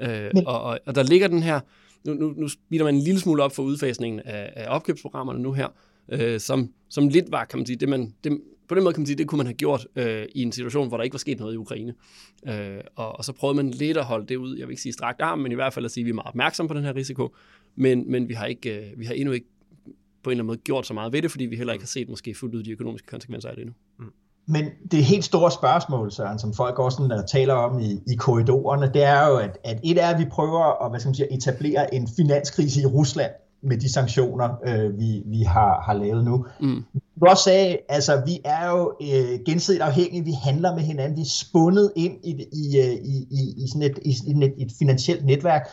[0.00, 0.46] Øh, Men...
[0.46, 1.60] og, og, og der ligger den her,
[2.04, 5.52] nu, nu, nu speeder man en lille smule op for udfasningen af, af opkøbsprogrammerne nu
[5.52, 5.68] her,
[6.08, 9.00] øh, som, som lidt var, kan man sige, det man, det, på den måde kan
[9.00, 11.18] man sige, det kunne man have gjort øh, i en situation, hvor der ikke var
[11.18, 11.94] sket noget i Ukraine.
[12.46, 14.92] Øh, og, og så prøvede man lidt at holde det ud, jeg vil ikke sige
[14.92, 16.84] strakt arm, men i hvert fald at sige, at vi er meget opmærksomme på den
[16.84, 17.34] her risiko,
[17.76, 19.46] men, men vi, har ikke, øh, vi har endnu ikke
[20.22, 21.88] på en eller anden måde gjort så meget ved det, fordi vi heller ikke har
[21.88, 23.74] set måske fuldt ud de økonomiske konsekvenser af det endnu.
[23.98, 24.12] Mm.
[24.46, 28.14] Men det helt store spørgsmål, Søren, som folk også sådan, uh, taler om i, i
[28.18, 31.14] korridorerne, det er jo, at, at et er, at vi prøver at hvad skal man
[31.14, 33.30] sige, etablere en finanskrise i Rusland
[33.62, 36.46] med de sanktioner, øh, vi, vi har, har lavet nu.
[36.60, 36.84] Mm.
[37.20, 41.20] Du også sagde, altså vi er jo øh, gensidigt afhængige, vi handler med hinanden, vi
[41.20, 45.24] er spundet ind i, i, øh, i, i, i sådan et, i, et, et finansielt
[45.24, 45.68] netværk.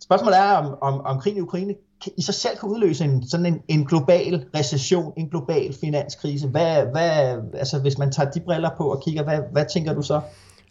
[0.00, 1.74] Spørgsmålet er, om, om, om krigen i Ukraine
[2.16, 6.48] i sig selv kan udløse en, sådan en, en global recession, en global finanskrise.
[6.48, 10.02] Hvad, hvad, altså hvis man tager de briller på og kigger, hvad, hvad tænker du
[10.02, 10.20] så?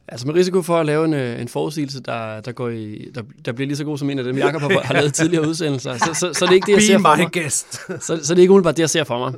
[0.08, 3.22] Altså med risiko for at lave en, øh, en forudsigelse, der, der, går i, der,
[3.46, 5.98] der bliver lige så god som en af dem, Jacob har, har lavet tidligere udsendelser,
[5.98, 7.28] så, så, så, det er ikke det, jeg ser for mig.
[7.34, 7.74] Guest.
[7.74, 9.34] så, så det er ikke umiddelbart det, jeg ser for mig.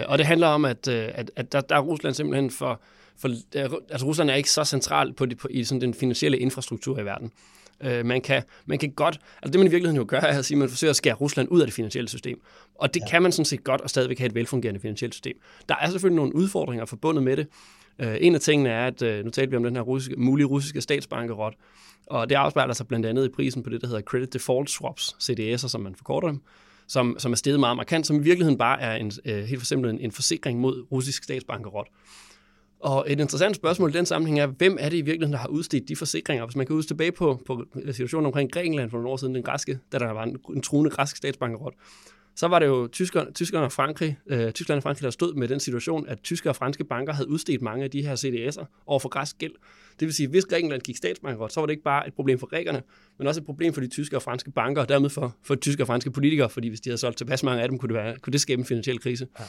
[0.00, 2.80] Øh, og det handler om, at, øh, at, at der, der er Rusland simpelthen for,
[3.18, 3.28] for...
[3.90, 7.04] Altså Rusland er ikke så central på, det, på i sådan den finansielle infrastruktur i
[7.04, 7.32] verden.
[7.82, 10.44] Øh, man, kan, man kan godt, altså det man i virkeligheden jo gør, er at
[10.44, 12.40] sige, at man forsøger at skære Rusland ud af det finansielle system.
[12.74, 13.10] Og det ja.
[13.10, 15.36] kan man sådan set godt, og stadigvæk have et velfungerende finansielt system.
[15.68, 17.46] Der er selvfølgelig nogle udfordringer forbundet med det.
[18.00, 20.46] Øh, en af tingene er, at øh, nu talte vi om den her russiske, mulige
[20.46, 21.54] russiske statsbankerot,
[22.06, 25.16] og det afspejler sig blandt andet i prisen på det, der hedder Credit Default Swaps,
[25.30, 26.42] CDS'er, som man forkorter dem,
[26.86, 29.74] som, som er steget meget markant, som i virkeligheden bare er en, øh, helt for
[29.74, 31.86] en, en forsikring mod russisk statsbankerot.
[32.80, 35.48] Og et interessant spørgsmål i den sammenhæng er, hvem er det i virkeligheden, der har
[35.48, 36.44] udstedt de forsikringer?
[36.44, 39.34] Hvis man kan huske tilbage på, på øh, situationen omkring Grækenland for nogle år siden,
[39.34, 41.74] den græske, da der var en, en truende græsk statsbankerot,
[42.36, 45.48] så var det jo tyskerne, tyskerne og Frankrig, øh, Tyskland og Frankrig, der stod med
[45.48, 48.98] den situation, at tyske og franske banker havde udstedt mange af de her CDS'er over
[48.98, 49.52] for græsk gæld.
[50.00, 52.38] Det vil sige, at hvis Grækenland gik statsbankerot, så var det ikke bare et problem
[52.38, 52.82] for grækerne,
[53.18, 55.60] men også et problem for de tyske og franske banker, og dermed for, for de
[55.60, 58.02] tyske og franske politikere, fordi hvis de havde solgt tilpas mange af dem, kunne det,
[58.02, 59.26] være, kunne det skabe en finansiel krise.
[59.38, 59.44] Ja.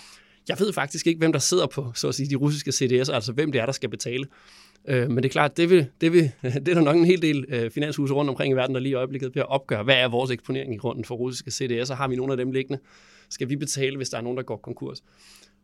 [0.50, 3.32] Jeg ved faktisk ikke, hvem der sidder på så at sige, de russiske CDS'er, altså
[3.34, 4.26] hvem det er, der skal betale.
[4.88, 6.32] Øh, men det er klart, det, vil, det, vil,
[6.65, 8.91] det er der nok en hel del øh, finanshuse rundt omkring i verden, der lige
[8.91, 11.94] i øjeblikket bliver opgøre, hvad er vores eksponering i grunden for russiske CDS'er?
[11.94, 12.82] Har vi nogle af dem liggende?
[13.30, 15.04] Skal vi betale, hvis der er nogen, der går konkurs?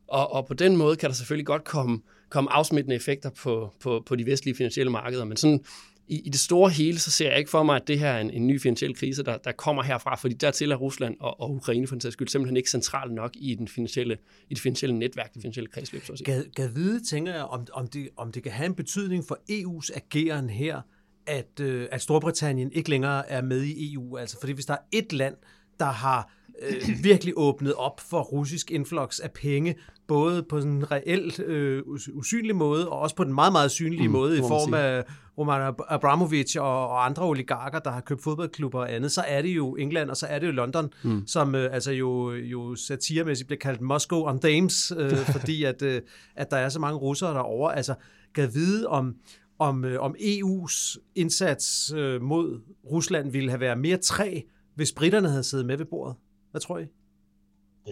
[0.07, 4.03] Og, og på den måde kan der selvfølgelig godt komme, komme afsmittende effekter på, på,
[4.05, 5.59] på de vestlige finansielle markeder, men sådan
[6.07, 8.19] i, i det store hele, så ser jeg ikke for mig, at det her er
[8.19, 11.51] en, en ny finansiel krise, der, der kommer herfra, fordi dertil er Rusland og, og
[11.51, 14.17] Ukraine for den sags skyld simpelthen ikke centralt nok i, den finansielle,
[14.49, 16.05] i det finansielle netværk, det finansielle kredsløb.
[16.05, 16.25] Så at sige.
[16.25, 19.39] Gad, gad vide, tænker jeg, om, om, det, om det kan have en betydning for
[19.51, 20.81] EU's ageren her,
[21.27, 24.17] at, øh, at Storbritannien ikke længere er med i EU.
[24.17, 25.35] Altså, fordi hvis der er et land,
[25.79, 29.75] der har øh, virkelig åbnet op for russisk influx af penge,
[30.07, 34.07] både på sådan en reelt øh, usynlig måde, og også på den meget, meget synlige
[34.07, 35.03] mm, måde, i form af
[35.37, 39.49] Roman Abramovich og, og andre oligarker, der har købt fodboldklubber og andet, så er det
[39.49, 41.27] jo England, og så er det jo London, mm.
[41.27, 46.01] som øh, altså jo, jo satiremæssigt bliver kaldt Moscow on Thames, øh, fordi at, øh,
[46.35, 47.75] at der er så mange russere derovre.
[47.75, 47.95] Altså,
[48.35, 49.15] kan vide om,
[49.59, 52.61] om, øh, om EU's indsats øh, mod
[52.91, 54.41] Rusland ville have været mere træ,
[54.77, 56.15] hvis britterne havde siddet med ved bordet.
[56.51, 56.85] Hvad tror I?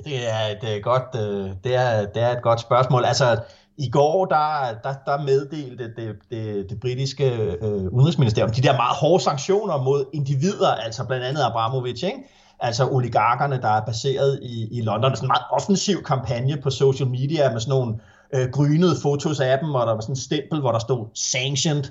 [0.06, 3.06] Det er et, øh, godt, øh, det er, det er et godt spørgsmål.
[3.06, 3.42] Altså,
[3.78, 8.96] i går, der, der, der meddelte det, det, det britiske øh, udenrigsministerium de der meget
[8.96, 12.24] hårde sanktioner mod individer, altså blandt andet Abramovic, ikke?
[12.60, 15.16] altså oligarkerne, der er baseret i, i London.
[15.16, 18.00] Sådan en meget offensiv kampagne på social media med sådan nogle
[18.34, 21.84] øh, grynede fotos af dem, og der var sådan en stempel, hvor der stod sanctioned.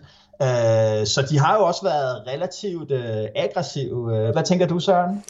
[0.43, 4.33] Øh, så de har jo også været relativt øh, aggressive.
[4.33, 5.25] Hvad tænker du, Søren?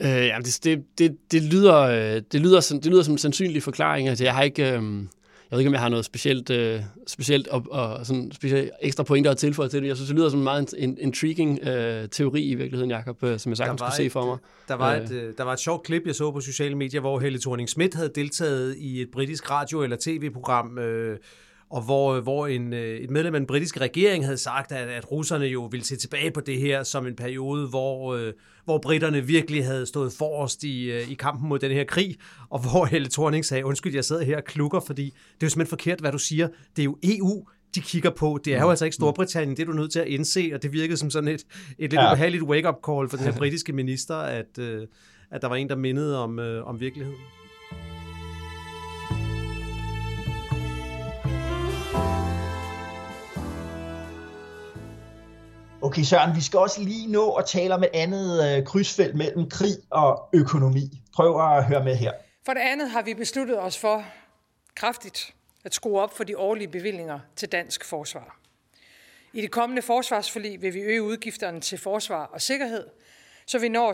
[0.00, 3.18] Øh, ja, det, det, det, det, lyder, øh, det, lyder som, det lyder som en
[3.18, 4.08] sandsynlig forklaring.
[4.08, 4.72] Altså, jeg har ikke...
[4.72, 4.82] Øh,
[5.50, 9.02] jeg ved ikke, om jeg har noget specielt, øh, specielt og, og sådan specielt ekstra
[9.02, 9.88] pointer at tilføje til det.
[9.88, 13.38] Jeg synes, det lyder som en meget en, intriguing øh, teori i virkeligheden, Jacob, øh,
[13.38, 14.38] som jeg sagtens kunne se for mig.
[14.68, 17.18] Der var, et, øh, der var et sjovt klip, jeg så på sociale medier, hvor
[17.18, 21.18] Helle thorning Schmidt havde deltaget i et britisk radio- eller tv-program, øh,
[21.70, 25.10] og hvor, hvor en, øh, et medlem af den britiske regering havde sagt, at, at
[25.12, 28.32] russerne jo ville se tilbage på det her som en periode, hvor, øh,
[28.64, 32.16] hvor britterne virkelig havde stået forrest i, øh, i kampen mod den her krig,
[32.50, 35.48] og hvor Helle Thorning sagde, undskyld, jeg sidder her og klukker, fordi det er jo
[35.48, 36.48] simpelthen forkert, hvad du siger.
[36.76, 38.40] Det er jo EU, de kigger på.
[38.44, 38.70] Det er jo mm.
[38.70, 41.28] altså ikke Storbritannien, det er du nødt til at indse, og det virkede som sådan
[41.28, 41.44] et, et
[41.78, 42.12] lidt ja.
[42.12, 44.58] ubehageligt wake-up call for den her britiske minister, at,
[45.30, 47.20] at der var en, der mindede om, om virkeligheden.
[55.90, 59.48] Okay, Søren, vi skal også lige nå at tale om et andet øh, krydsfelt mellem
[59.48, 61.02] krig og økonomi.
[61.14, 62.12] Prøv at høre med her.
[62.46, 64.04] For det andet har vi besluttet os for
[64.74, 65.34] kraftigt
[65.64, 68.38] at skrue op for de årlige bevillinger til dansk forsvar.
[69.32, 72.86] I det kommende forsvarsforlig vil vi øge udgifterne til forsvar og sikkerhed,
[73.46, 73.92] så vi når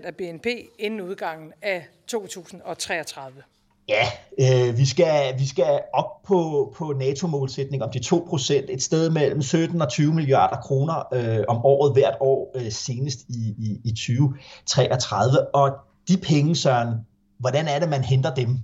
[0.00, 0.46] 2% af BNP
[0.78, 3.42] inden udgangen af 2033.
[3.88, 4.06] Ja,
[4.40, 9.42] øh, vi, skal, vi skal op på, på NATO-målsætning om de 2%, et sted mellem
[9.42, 13.90] 17 og 20 milliarder kroner øh, om året hvert år, øh, senest i, i, i
[13.90, 15.54] 2033.
[15.54, 15.70] Og
[16.08, 16.94] de penge, Søren,
[17.38, 18.56] hvordan er det, man henter dem?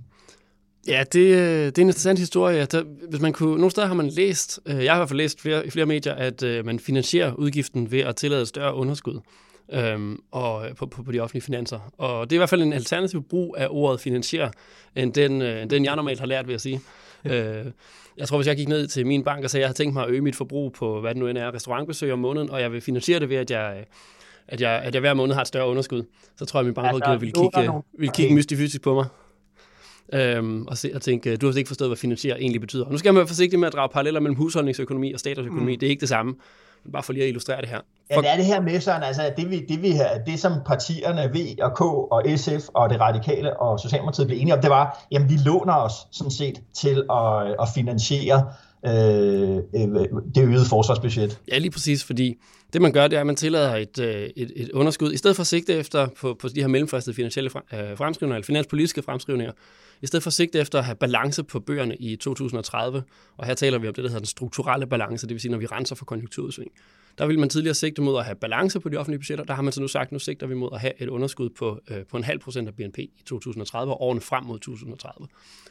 [0.87, 2.65] Ja, det, øh, det er en interessant historie.
[2.65, 5.17] Der, hvis man kunne, nogle steder har man læst, øh, jeg har i hvert fald
[5.17, 9.19] læst flere, i flere medier, at øh, man finansierer udgiften ved at tillade større underskud
[9.73, 11.79] øhm, og på, på, på de offentlige finanser.
[11.97, 14.51] Og det er i hvert fald en alternativ brug af ordet finansiere,
[14.95, 16.81] end den, øh, den jeg normalt har lært, vil jeg sige.
[17.25, 17.65] øh,
[18.17, 19.93] jeg tror, hvis jeg gik ned til min bank og sagde, at jeg havde tænkt
[19.93, 22.61] mig at øge mit forbrug på, hvad det nu end er, restaurantbesøg om måneden, og
[22.61, 23.85] jeg vil finansiere det ved, at jeg,
[24.47, 26.03] at jeg, at jeg hver måned har et større underskud,
[26.37, 29.05] så tror jeg, at min bankrådgiver vil kigge, vil kigge mystifysisk på mig.
[30.13, 32.85] Øhm, og, se, og tænke, du har ikke forstået, hvad finansiere egentlig betyder.
[32.85, 35.73] Og nu skal man være forsigtig med at drage paralleller mellem husholdningsøkonomi og statsøkonomi.
[35.73, 35.79] Mm.
[35.79, 36.35] Det er ikke det samme.
[36.91, 37.79] Bare for lige at illustrere det her.
[38.09, 39.93] Ja, det er det her med sådan, altså det, vi, det, vi,
[40.25, 44.53] det som partierne V og K og SF og det radikale og Socialdemokratiet blev enige
[44.53, 48.45] om, det var, jamen vi låner os sådan set til at, at finansiere
[48.85, 50.05] øh, øh,
[50.35, 51.39] det øgede forsvarsbudget.
[51.51, 52.35] Ja, lige præcis, fordi
[52.73, 55.35] det man gør, det er, at man tillader et, øh, et, et underskud, i stedet
[55.35, 59.53] for at sigte efter på, på de her mellemfristede finansielle øh, fremskrivninger, eller finanspolitiske fremskrivninger,
[60.05, 63.03] i stedet for sigte efter at have balance på bøgerne i 2030,
[63.37, 65.57] og her taler vi om det, der hedder den strukturelle balance, det vil sige, når
[65.57, 66.71] vi renser for konjunkturudsving.
[67.17, 69.45] Der ville man tidligere sigte mod at have balance på de offentlige budgetter.
[69.45, 71.79] Der har man så nu sagt, nu sigter vi mod at have et underskud på,
[71.91, 75.27] øh, på en halv procent af BNP i 2030 og årene frem mod 2030.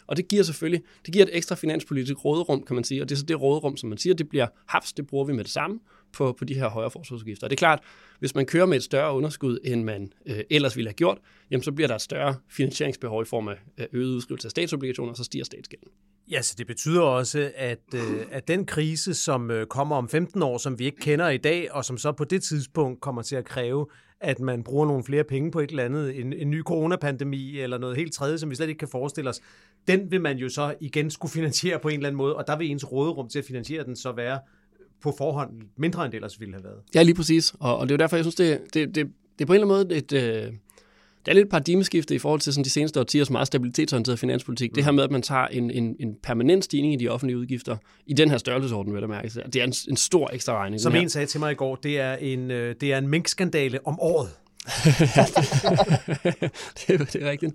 [0.06, 3.14] Og det giver selvfølgelig, det giver et ekstra finanspolitisk råderum, kan man sige, og det
[3.14, 5.52] er så det råderum, som man siger, det bliver haps, det bruger vi med det
[5.52, 5.80] samme
[6.12, 7.46] på, på de her højere forsvarsudgifter.
[7.46, 7.80] Og det er klart,
[8.18, 11.18] hvis man kører med et større underskud, end man øh, ellers ville have gjort,
[11.50, 13.56] jamen så bliver der et større finansieringsbehov i form af
[13.92, 15.88] øget udskrivelse af statsobligationer, og så stiger statsgælden.
[16.30, 20.42] Ja, så det betyder også, at, øh, at den krise, som øh, kommer om 15
[20.42, 23.36] år, som vi ikke kender i dag, og som så på det tidspunkt kommer til
[23.36, 23.86] at kræve,
[24.20, 27.78] at man bruger nogle flere penge på et eller andet, en, en ny coronapandemi eller
[27.78, 29.40] noget helt tredje, som vi slet ikke kan forestille os,
[29.88, 32.58] den vil man jo så igen skulle finansiere på en eller anden måde, og der
[32.58, 34.40] vil ens råderum til at finansiere den så være
[35.02, 36.78] på forhånd mindre end det ellers ville have været.
[36.94, 37.54] Ja, lige præcis.
[37.60, 39.06] Og, og det er jo derfor, jeg synes, det, det, det,
[39.38, 40.12] det er på en eller anden måde et,
[40.46, 40.52] øh,
[41.26, 44.70] det er lidt et paradigmeskifte i forhold til sådan de seneste årtiers meget stabilitetsorienterede finanspolitik.
[44.70, 44.74] Mm.
[44.74, 47.76] Det her med, at man tager en, en, en permanent stigning i de offentlige udgifter
[48.06, 49.28] i den her størrelsesorden, vil jeg mærke.
[49.28, 50.80] Det er en, en stor ekstra regning.
[50.80, 53.86] Som en sagde til mig i går, det er en, øh, det er en minkskandale
[53.86, 54.28] om året.
[56.78, 57.52] det, er, det er rigtigt.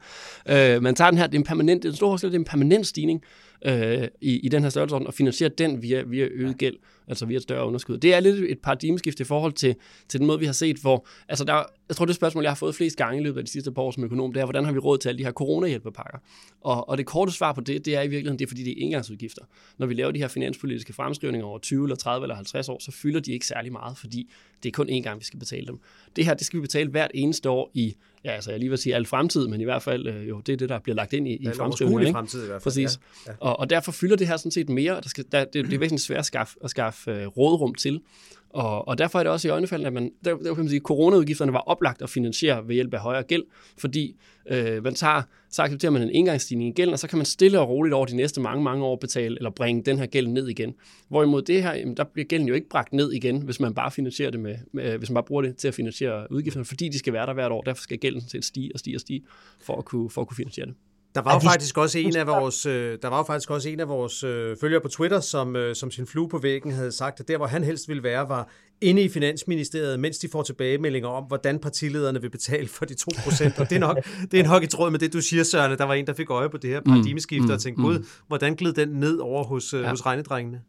[0.49, 2.35] Øh, man tager den her, det er en permanent, det er en stor det er
[2.35, 3.23] en permanent stigning,
[3.65, 6.75] øh, i, i den her størrelsesorden og finansiere den via, via øget gæld,
[7.07, 7.97] altså via et større underskud.
[7.97, 9.75] Det er lidt et paradigmeskift i forhold til,
[10.09, 12.55] til den måde, vi har set, hvor, altså der, jeg tror, det spørgsmål, jeg har
[12.55, 14.65] fået flest gange i løbet af de sidste par år som økonom, det er, hvordan
[14.65, 16.17] har vi råd til alle de her coronahjælpepakker?
[16.61, 18.71] Og, og det korte svar på det, det er i virkeligheden, det er fordi, det
[18.71, 19.41] er engangsudgifter.
[19.77, 22.91] Når vi laver de her finanspolitiske fremskrivninger over 20 eller 30 eller 50 år, så
[22.91, 24.29] fylder de ikke særlig meget, fordi
[24.63, 25.79] det er kun én gang, vi skal betale dem.
[26.15, 28.77] Det her, det skal vi betale hvert eneste år i, ja, altså jeg lige vil
[28.77, 31.13] sige al fremtid, men i hvert fald, øh, jo, det er det, der bliver lagt
[31.13, 32.07] ind i, i fremskrivningen.
[32.07, 32.11] Ikke?
[32.11, 32.63] fremtid i hvert fald.
[32.63, 32.99] Præcis.
[33.27, 33.37] Ja, ja.
[33.39, 35.79] Og, og derfor fylder det her sådan set mere, der skal, der, det, det er
[35.79, 38.01] væsentligt svært at skaffe, at skaffe øh, rådrum til.
[38.49, 40.79] Og, og derfor er det også i øjnefaldene, at man, der, der kan man sige,
[40.79, 43.43] coronaudgifterne var oplagt at finansiere ved hjælp af højere gæld,
[43.77, 44.15] fordi
[44.49, 47.59] øh, man tager, så accepterer man en engangsstigning i gælden, og så kan man stille
[47.59, 50.47] og roligt over de næste mange, mange år betale eller bringe den her gæld ned
[50.47, 50.73] igen.
[51.07, 53.91] Hvorimod det her, jamen, der bliver gælden jo ikke bragt ned igen, hvis man bare
[53.91, 56.89] finansierer det med, med, øh, hvis man bare bruger det til at finansiere udgifterne, fordi
[56.89, 57.61] de skal være der hvert år.
[57.61, 59.23] Derfor skal gælden til stige og stige og stige
[59.61, 60.75] for at kunne, for at kunne finansiere det.
[61.15, 63.79] Der var jo faktisk også en af vores, øh, der var jo faktisk også en
[63.79, 67.19] af vores øh, følgere på Twitter, som, øh, som sin flue på væggen havde sagt,
[67.19, 68.49] at der, hvor han helst ville være, var
[68.81, 73.61] inde i Finansministeriet, mens de får tilbagemeldinger om, hvordan partilederne vil betale for de 2%.
[73.61, 73.97] Og det er nok,
[74.31, 75.77] det er nok i tråd med det, du siger, Søren.
[75.77, 78.55] Der var en, der fik øje på det her paradigmeskifte mm, og tænkte, gud, hvordan
[78.55, 79.89] gled den ned over hos, ja.
[79.89, 80.61] hos regnedrengene?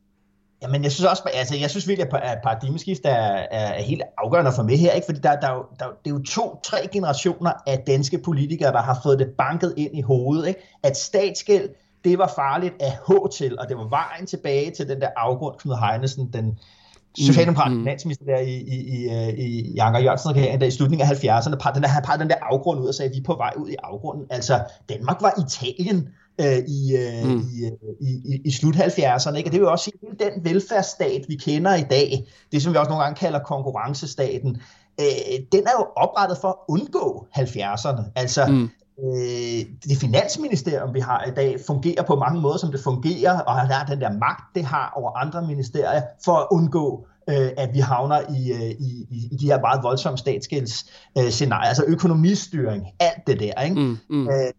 [0.63, 4.63] Jamen, jeg synes også, altså, jeg synes virkelig, at paradigmeskift er, er helt afgørende for
[4.63, 5.05] mig her, ikke?
[5.05, 9.01] fordi der, der, der, der, det er jo to-tre generationer af danske politikere, der har
[9.03, 10.61] fået det banket ind i hovedet, ikke?
[10.83, 11.69] at statsgæld,
[12.05, 15.57] det var farligt at H til, og det var vejen tilbage til den der afgrund,
[15.59, 16.59] Knud Heinesen, den
[17.19, 17.85] socialdemokratiske mm.
[17.85, 19.09] finansminister der i, i,
[19.39, 22.81] i, i Anker Jørgensen der i slutningen af 70'erne, den der, har den der afgrund
[22.81, 24.27] ud og sagde, at vi er på vej ud i afgrunden.
[24.31, 26.09] Altså, Danmark var Italien
[26.41, 27.39] øh, i, øh, mm.
[27.39, 27.71] i,
[28.01, 29.35] i, i, i slut 70'erne.
[29.37, 29.49] Ikke?
[29.49, 32.73] Og det vil jo også sige, at den velfærdsstat, vi kender i dag, det som
[32.73, 34.57] vi også nogle gange kalder konkurrencestaten,
[35.01, 35.07] øh,
[35.53, 38.03] den er jo oprettet for at undgå 70'erne.
[38.17, 38.71] Altså, mm.
[39.05, 43.55] øh, det finansministerium, vi har i dag, fungerer på mange måder, som det fungerer, og
[43.55, 47.79] har den der magt, det har over andre ministerier, for at undgå øh, at vi
[47.79, 50.85] havner i, øh, i, i, i de her meget voldsomme statsgælds
[51.19, 53.63] øh, altså økonomistyring, alt det der.
[53.63, 53.81] Ikke?
[53.81, 54.29] Mm, mm.
[54.29, 54.53] Øh,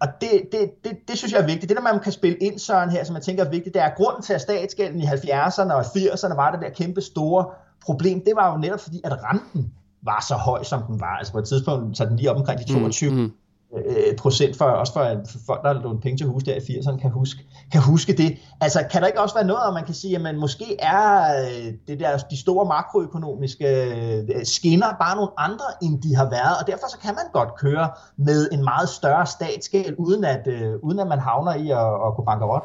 [0.00, 1.68] og det, det, det, det synes jeg er vigtigt.
[1.68, 3.86] Det der, man kan spille ind, Søren, her, som jeg tænker er vigtigt, det er,
[3.86, 7.46] at grunden til, at statsgælden i 70'erne og 80'erne var det der kæmpe store
[7.84, 11.16] problem, det var jo netop fordi, at renten var så høj, som den var.
[11.18, 13.32] Altså på et tidspunkt, så den lige op omkring de 22 mm, mm
[13.76, 17.00] øh, procent for, også for folk, der har lånt penge til hus der i 80'erne,
[17.00, 17.40] kan huske,
[17.72, 18.38] kan huske det.
[18.60, 21.40] Altså, kan der ikke også være noget, at man kan sige, at man måske er
[21.44, 26.54] øh, det der, de store makroøkonomiske øh, skinner bare nogle andre, end de har været,
[26.60, 30.72] og derfor så kan man godt køre med en meget større statsgæld, uden at, øh,
[30.82, 32.62] uden at man havner i at, at gå bankerot?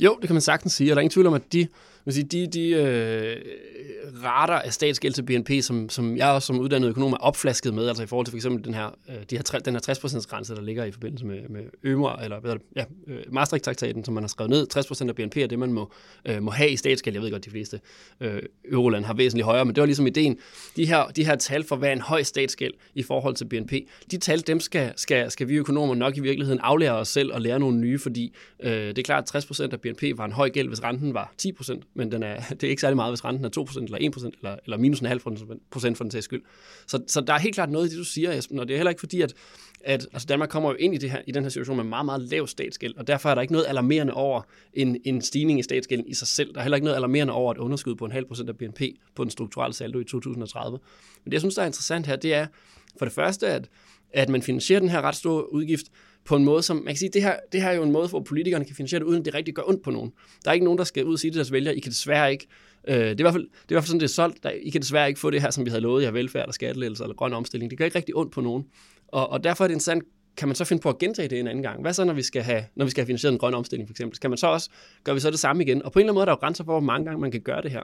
[0.00, 1.66] Jo, det kan man sagtens sige, og der er ingen tvivl om, at de
[2.10, 3.36] man sige, de, de øh,
[4.24, 7.88] rater af statsgæld til BNP, som, som jeg også som uddannet økonom er opflasket med,
[7.88, 10.54] altså i forhold til for eksempel den her, øh, de her, den her 60% grænse,
[10.54, 14.22] der ligger i forbindelse med, med ØMUR, eller hvad det, ja, øh, Maastricht-traktaten, som man
[14.22, 14.66] har skrevet ned.
[14.76, 15.92] 60% af BNP er det, man må,
[16.24, 17.14] øh, må have i statsgæld.
[17.14, 17.80] Jeg ved godt, de fleste
[18.20, 20.38] øh, euroland har væsentligt højere, men det var ligesom ideen.
[20.76, 23.72] De her, de her tal for, hvad en høj statsgæld i forhold til BNP,
[24.10, 27.40] de tal, dem skal, skal, skal vi økonomer nok i virkeligheden aflære os selv og
[27.40, 30.50] lære nogle nye, fordi øh, det er klart, at 60% af BNP var en høj
[30.50, 33.44] gæld, hvis renten var 10%, men den er, det er ikke særlig meget, hvis renten
[33.44, 35.20] er 2% eller 1% eller, eller minus en halv
[35.70, 36.42] procent for den sags skyld.
[36.86, 38.78] Så, så der er helt klart noget i det, du siger, Esben, og det er
[38.78, 39.34] heller ikke fordi, at,
[39.84, 42.04] at altså Danmark kommer jo ind i, det her, i den her situation med meget,
[42.04, 44.42] meget lav statsgæld, og derfor er der ikke noget alarmerende over
[44.74, 46.54] en, en stigning i statsgælden i sig selv.
[46.54, 48.80] Der er heller ikke noget alarmerende over et underskud på en halv procent af BNP
[49.14, 50.78] på den strukturelle saldo i 2030.
[51.24, 52.46] Men det, jeg synes, der er interessant her, det er
[52.98, 53.68] for det første, at,
[54.12, 55.86] at man finansierer den her ret store udgift
[56.24, 58.08] på en måde, som man kan sige, det her, det her er jo en måde,
[58.08, 60.12] hvor politikerne kan finansiere det, uden at det rigtig gør ondt på nogen.
[60.44, 62.32] Der er ikke nogen, der skal ud og sige til deres vælgere, I kan desværre
[62.32, 62.46] ikke,
[62.88, 64.42] øh, det, er i hvert fald, det er i hvert fald sådan, det er solgt,
[64.42, 66.52] der, I kan desværre ikke få det her, som vi havde lovet jer, velfærd eller
[66.52, 67.70] skattelettelser eller grøn omstilling.
[67.70, 68.64] Det gør ikke rigtig ondt på nogen.
[69.08, 70.04] Og, og derfor er det interessant,
[70.36, 71.80] kan man så finde på at gentage det en anden gang?
[71.80, 73.92] Hvad så, når vi skal have, når vi skal have finansieret en grøn omstilling, for
[73.92, 74.18] eksempel?
[74.18, 74.70] Kan man så også,
[75.04, 75.82] gør vi så det samme igen?
[75.82, 77.30] Og på en eller anden måde er der jo grænser for, hvor mange gange man
[77.30, 77.82] kan gøre det her.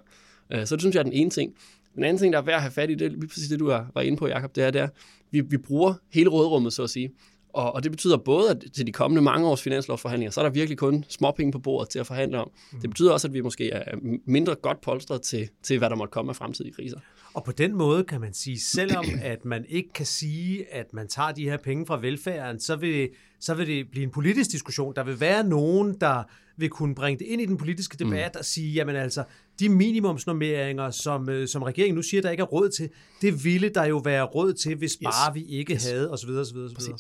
[0.53, 1.55] Øh, så det synes jeg er den ene ting.
[1.95, 3.61] Den anden ting, der er værd at have fat i, det er lige præcis det,
[3.61, 4.89] du var inde på, Jacob, det er, det er
[5.31, 7.11] vi, vi bruger hele rådrummet, så at sige.
[7.57, 10.51] Og, og det betyder både, at til de kommende mange års finanslovsforhandlinger, så er der
[10.51, 12.51] virkelig kun småpenge på bordet til at forhandle om.
[12.73, 12.81] Mm.
[12.81, 13.97] Det betyder også, at vi måske er
[14.27, 16.99] mindre godt polstret til, til, hvad der måtte komme af fremtidige kriser.
[17.35, 21.09] Og på den måde kan man sige, selvom at man ikke kan sige, at man
[21.09, 23.09] tager de her penge fra velfærden, så vil,
[23.41, 24.95] så vil det blive en politisk diskussion.
[24.97, 26.23] Der vil være nogen, der
[26.57, 28.39] vil kunne bringe det ind i den politiske debat mm.
[28.39, 29.25] og sige, jamen altså,
[29.61, 32.89] de minimumsnormeringer, som, øh, som regeringen nu siger, der ikke er råd til,
[33.21, 35.01] det ville der jo være råd til, hvis yes.
[35.03, 35.91] bare vi ikke yes.
[35.91, 36.31] havde, osv.
[36.31, 36.93] osv., osv.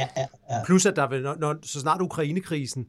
[0.00, 0.64] Ja, ja, ja.
[0.64, 2.86] Plus at der vil, når, når, så snart Ukrainekrisen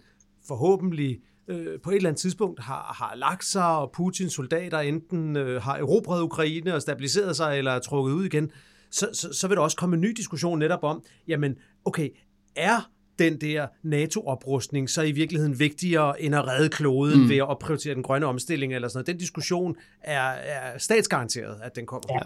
[0.47, 5.35] forhåbentlig øh, på et eller andet tidspunkt har, har lagt sig, og Putins soldater enten
[5.37, 8.51] øh, har erobret Ukraine og stabiliseret sig, eller er trukket ud igen,
[8.91, 11.55] så, så, så vil der også komme en ny diskussion netop om, jamen,
[11.85, 12.09] okay,
[12.55, 12.89] er
[13.19, 17.29] den der NATO-oprustning så i virkeligheden vigtigere end at redde kloden mm.
[17.29, 19.07] ved at prioritere den grønne omstilling eller sådan noget.
[19.07, 22.13] Den diskussion er, er statsgaranteret, at den kommer.
[22.13, 22.19] Ja.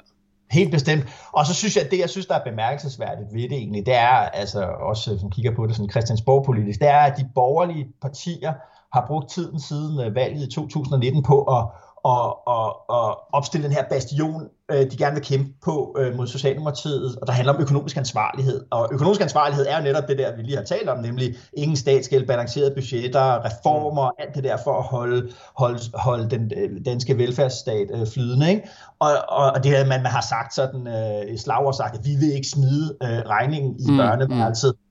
[0.51, 1.03] Helt bestemt.
[1.33, 3.95] Og så synes jeg, at det, jeg synes, der er bemærkelsesværdigt ved det egentlig, det
[3.95, 7.87] er, altså også øh, som kigger på det sådan Christiansborg-politisk, det er, at de borgerlige
[8.01, 8.53] partier
[8.93, 11.65] har brugt tiden siden øh, valget i 2019 på at,
[12.05, 16.27] og, og, og opstille den her bastion, øh, de gerne vil kæmpe på øh, mod
[16.27, 18.65] Socialdemokratiet, og der handler om økonomisk ansvarlighed.
[18.71, 21.77] Og økonomisk ansvarlighed er jo netop det der, vi lige har talt om, nemlig ingen
[21.77, 27.17] statsgæld, balancerede budgetter, reformer, alt det der for at holde, holde, holde den øh, danske
[27.17, 28.49] velfærdsstat øh, flydende.
[28.49, 28.69] Ikke?
[28.99, 31.97] Og, og, og det er, man, man har sagt sådan øh, i slag og sagt,
[31.97, 34.73] at vi vil ikke smide øh, regningen i mm, børneværelset.
[34.75, 34.81] Mm.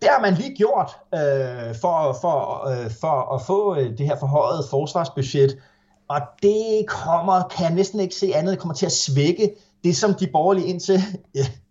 [0.00, 4.16] Det har man lige gjort øh, for, for, øh, for at få øh, det her
[4.16, 5.56] forhøjet forsvarsbudget,
[6.08, 9.54] og det kommer, kan jeg næsten ikke se andet, kommer til at svække
[9.84, 11.00] det, som de borgerlige indtil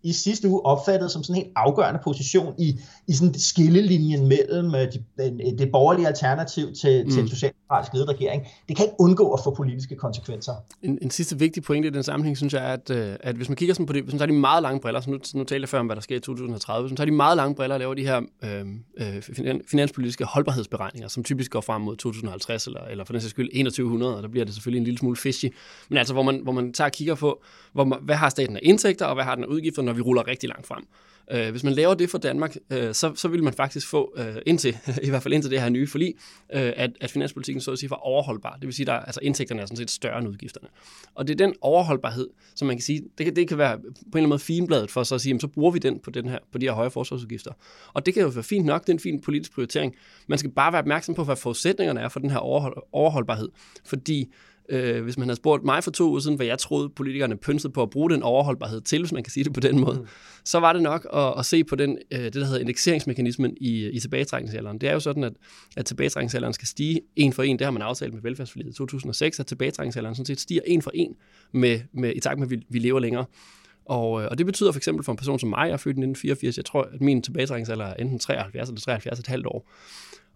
[0.08, 4.74] i sidste uge opfattede som sådan en helt afgørende position i, i sådan skillelinjen mellem
[4.74, 7.10] øh, de, det borgerlige alternativ til, mm.
[7.10, 8.46] til en socialdemokratisk ledet regering.
[8.68, 10.52] Det kan ikke undgå at få politiske konsekvenser.
[10.82, 13.48] En, en sidste vigtig pointe i den sammenhæng, synes jeg, er, at, øh, at hvis
[13.48, 15.44] man kigger sådan på det, hvis man tager de meget lange briller, så nu, nu
[15.44, 17.54] talte jeg før om, hvad der sker i 2030, hvis man tager de meget lange
[17.54, 18.66] briller og laver de her øh,
[18.98, 19.22] øh,
[19.70, 24.16] finanspolitiske holdbarhedsberegninger, som typisk går frem mod 2050, eller, eller for den sags skyld 2100,
[24.16, 25.46] og der bliver det selvfølgelig en lille smule fishy,
[25.88, 27.42] men altså hvor man, hvor man tager og kigger på,
[27.72, 30.26] hvor, hvad har staten af indtægter, og hvad har den af udgifter, når vi ruller
[30.26, 30.86] rigtig langt frem.
[31.30, 34.36] Øh, hvis man laver det for Danmark, øh, så, så vil man faktisk få, øh,
[34.46, 36.14] indtil, i hvert fald indtil det her nye forlig,
[36.52, 38.52] øh, at, at finanspolitikken så at sige var overholdbar.
[38.54, 40.68] Det vil sige, at altså, indtægterne er sådan set større end udgifterne.
[41.14, 43.82] Og det er den overholdbarhed, som man kan sige, det kan, det kan være på
[43.82, 46.10] en eller anden måde finbladet for så at sige, jamen, så bruger vi den på,
[46.10, 47.52] den her, på de her høje forsvarsudgifter.
[47.92, 49.94] Og det kan jo være fint nok, det er en fin politisk prioritering.
[50.26, 53.48] Man skal bare være opmærksom på, hvad forudsætningerne er for den her overhold, overholdbarhed.
[53.84, 54.32] Fordi
[54.70, 57.72] Øh, hvis man havde spurgt mig for to uger siden, hvad jeg troede, politikerne pynsede
[57.72, 60.06] på at bruge den overholdbarhed til, hvis man kan sige det på den måde, mm.
[60.44, 63.88] så var det nok at, at se på den, øh, det, der hedder indekseringsmekanismen i,
[63.88, 64.78] i tilbagetrækningsalderen.
[64.78, 65.32] Det er jo sådan, at,
[65.76, 67.58] at tilbagetrækningsalderen skal stige en for en.
[67.58, 70.90] Det har man aftalt med velfærdsforliget i 2006, at tilbagetrækningsalderen sådan set stiger en for
[70.94, 71.14] en
[71.52, 73.24] med, med, i takt med, at vi, vi lever længere.
[73.84, 75.96] Og, øh, og det betyder for eksempel for en person som mig, jeg er født
[75.96, 79.70] i 1984, jeg tror, at min tilbagetrækningsalder er enten 73 eller 73 et halvt år.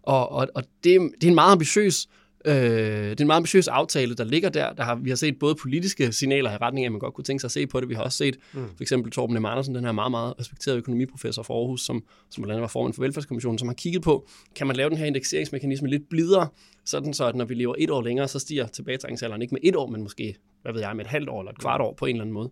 [0.03, 2.07] Og, og, og det, det er en meget ambitiøs
[2.45, 4.73] Øh, det er en meget ambitiøs aftale, der ligger der.
[4.73, 7.23] der har, vi har set både politiske signaler i retning af, at man godt kunne
[7.23, 7.89] tænke sig at se på det.
[7.89, 8.67] Vi har også set mm.
[8.67, 9.45] for eksempel Torben M.
[9.45, 12.93] Andersen, den her meget, meget respekterede økonomiprofessor for Aarhus, som, som blandt andet var formand
[12.93, 16.47] for Velfærdskommissionen, som har kigget på, kan man lave den her indekseringsmekanisme lidt blidere,
[16.85, 19.75] sådan så at når vi lever et år længere, så stiger tilbagetrækningsalderen ikke med et
[19.75, 22.05] år, men måske, hvad ved jeg, med et halvt år eller et kvart år på
[22.05, 22.49] en eller anden måde.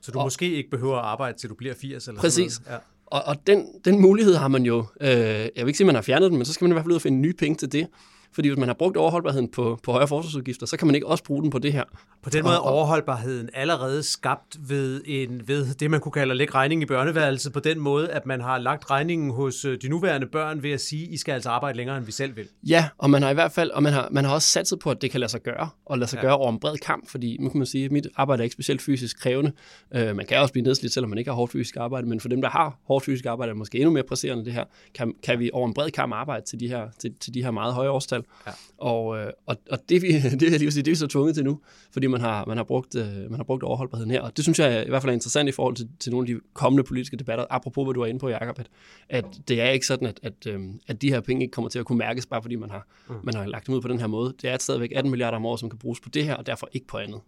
[0.00, 2.52] Så du og, måske ikke behøver at arbejde, til du bliver 80 eller Præcis.
[2.52, 2.80] Sådan noget.
[2.80, 2.84] Ja.
[3.06, 5.94] Og, og den, den mulighed har man jo, øh, jeg vil ikke sige, at man
[5.94, 7.56] har fjernet den, men så skal man i hvert fald ud og finde nye penge
[7.56, 7.88] til det.
[8.34, 11.24] Fordi hvis man har brugt overholdbarheden på, på højere forsvarsudgifter, så kan man ikke også
[11.24, 11.84] bruge den på det her.
[12.22, 16.36] På den måde er overholdbarheden allerede skabt ved, en, ved det, man kunne kalde at
[16.36, 19.88] lægge regning i børneværelset, på den måde, at man har lagt regningen hos øh, de
[19.88, 22.48] nuværende børn ved at sige, I skal altså arbejde længere, end vi selv vil.
[22.68, 24.90] Ja, og man har i hvert fald, og man har, man har også satset på,
[24.90, 26.22] at det kan lade sig gøre, og lade sig ja.
[26.22, 28.52] gøre over en bred kamp, fordi nu kan man sige, at mit arbejde er ikke
[28.52, 29.52] specielt fysisk krævende.
[29.94, 32.28] Uh, man kan også blive nedslidt, selvom man ikke har hårdt fysisk arbejde, men for
[32.28, 34.64] dem, der har hårdt fysisk arbejde, er måske endnu mere presserende det her,
[34.94, 37.50] kan, kan vi over en bred kamp arbejde til de her, til, til de her
[37.50, 38.23] meget høje årstal.
[38.46, 38.52] Ja.
[38.78, 41.06] Og og, øh, og, og det, vi, det, jeg lige sige, det er vi så
[41.06, 41.60] tvunget til nu,
[41.92, 44.20] fordi man har, man har, brugt, øh, man har brugt overholdbarheden her.
[44.20, 46.34] Og det synes jeg i hvert fald er interessant i forhold til, til nogle af
[46.34, 48.68] de kommende politiske debatter, apropos hvad du er inde på, Jacob, at,
[49.08, 51.78] at det er ikke sådan, at, at, øh, at de her penge ikke kommer til
[51.78, 53.14] at kunne mærkes, bare fordi man har, mm.
[53.22, 54.34] man har lagt dem ud på den her måde.
[54.42, 56.68] Det er stadigvæk 18 milliarder om året, som kan bruges på det her, og derfor
[56.72, 57.20] ikke på andet.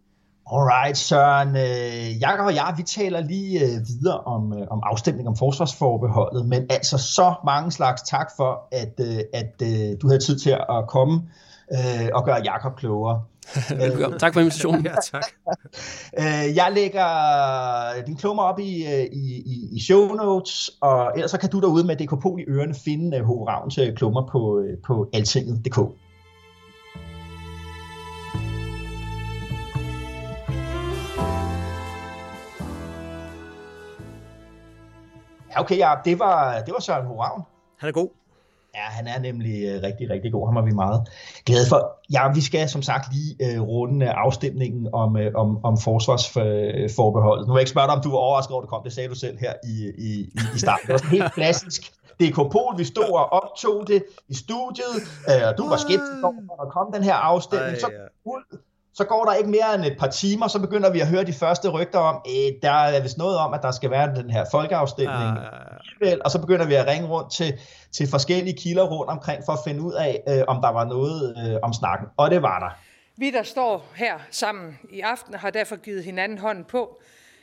[0.52, 1.56] Alright, Søren.
[1.56, 6.46] Øh, Jakob og jeg, vi taler lige øh, videre om, øh, om afstemning om forsvarsforbeholdet,
[6.46, 10.50] men altså så mange slags tak for, at, øh, at øh, du havde tid til
[10.50, 11.22] at komme
[11.72, 13.22] øh, og gøre Jakob klogere.
[13.70, 14.18] Velkommen.
[14.18, 14.84] tak for invitationen.
[14.86, 15.24] ja, tak.
[16.20, 17.08] øh, jeg lægger
[18.06, 21.86] din klog op i, i, i, i show notes, og ellers så kan du derude
[21.86, 23.30] med DK Pol i ørerne finde uh, H.
[23.30, 25.78] Ravns klummer på, på altinget.dk.
[35.56, 37.42] Ja, okay, ja, det var, det var Søren Horavn.
[37.78, 38.08] Han er god.
[38.74, 40.48] Ja, han er nemlig øh, rigtig, rigtig god.
[40.48, 41.08] Ham er vi meget
[41.46, 41.98] glade for.
[42.12, 47.46] Ja, vi skal som sagt lige uh, runde afstemningen om, uh, om, om forsvarsforbeholdet.
[47.46, 48.82] Nu vil jeg ikke spørge dig, om du var overrasket over, det kom.
[48.82, 50.86] Det sagde du selv her i, i, i starten.
[50.86, 52.78] Det var sådan helt klassisk DK Pol.
[52.78, 54.96] Vi stod og optog det i studiet,
[55.48, 57.80] og du var skeptisk over, når der kom den her afstemning.
[57.80, 57.90] Så
[58.24, 58.58] ud
[58.96, 61.32] så går der ikke mere end et par timer, så begynder vi at høre de
[61.32, 64.44] første rygter om, at der er vist noget om, at der skal være den her
[64.50, 65.30] folkeafstemning.
[66.02, 66.08] Uh.
[66.24, 67.58] Og så begynder vi at ringe rundt til,
[67.92, 71.36] til forskellige kilder rundt omkring, for at finde ud af, øh, om der var noget
[71.38, 72.08] øh, om snakken.
[72.16, 72.70] Og det var der.
[73.16, 77.00] Vi, der står her sammen i aften, har derfor givet hinanden hånden på,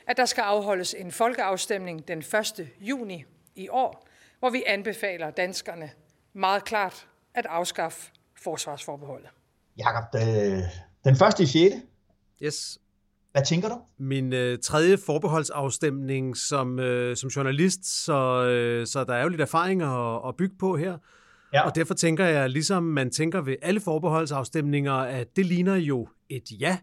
[0.08, 2.68] at der skal afholdes en folkeafstemning den 1.
[2.80, 3.24] juni
[3.54, 4.06] i år,
[4.38, 5.90] hvor vi anbefaler danskerne
[6.32, 8.10] meget klart at afskaffe
[8.44, 9.28] forsvarsforbeholdet.
[9.78, 10.04] Jakob,
[11.04, 11.74] den første i 6.
[12.42, 12.78] Yes.
[13.32, 13.78] Hvad tænker du?
[13.98, 19.40] Min øh, tredje forbeholdsafstemning som, øh, som journalist, så, øh, så der er jo lidt
[19.40, 20.98] erfaring at, at bygge på her.
[21.52, 21.66] Ja.
[21.66, 26.60] Og derfor tænker jeg, ligesom man tænker ved alle forbeholdsafstemninger, at det ligner jo et
[26.60, 26.78] ja.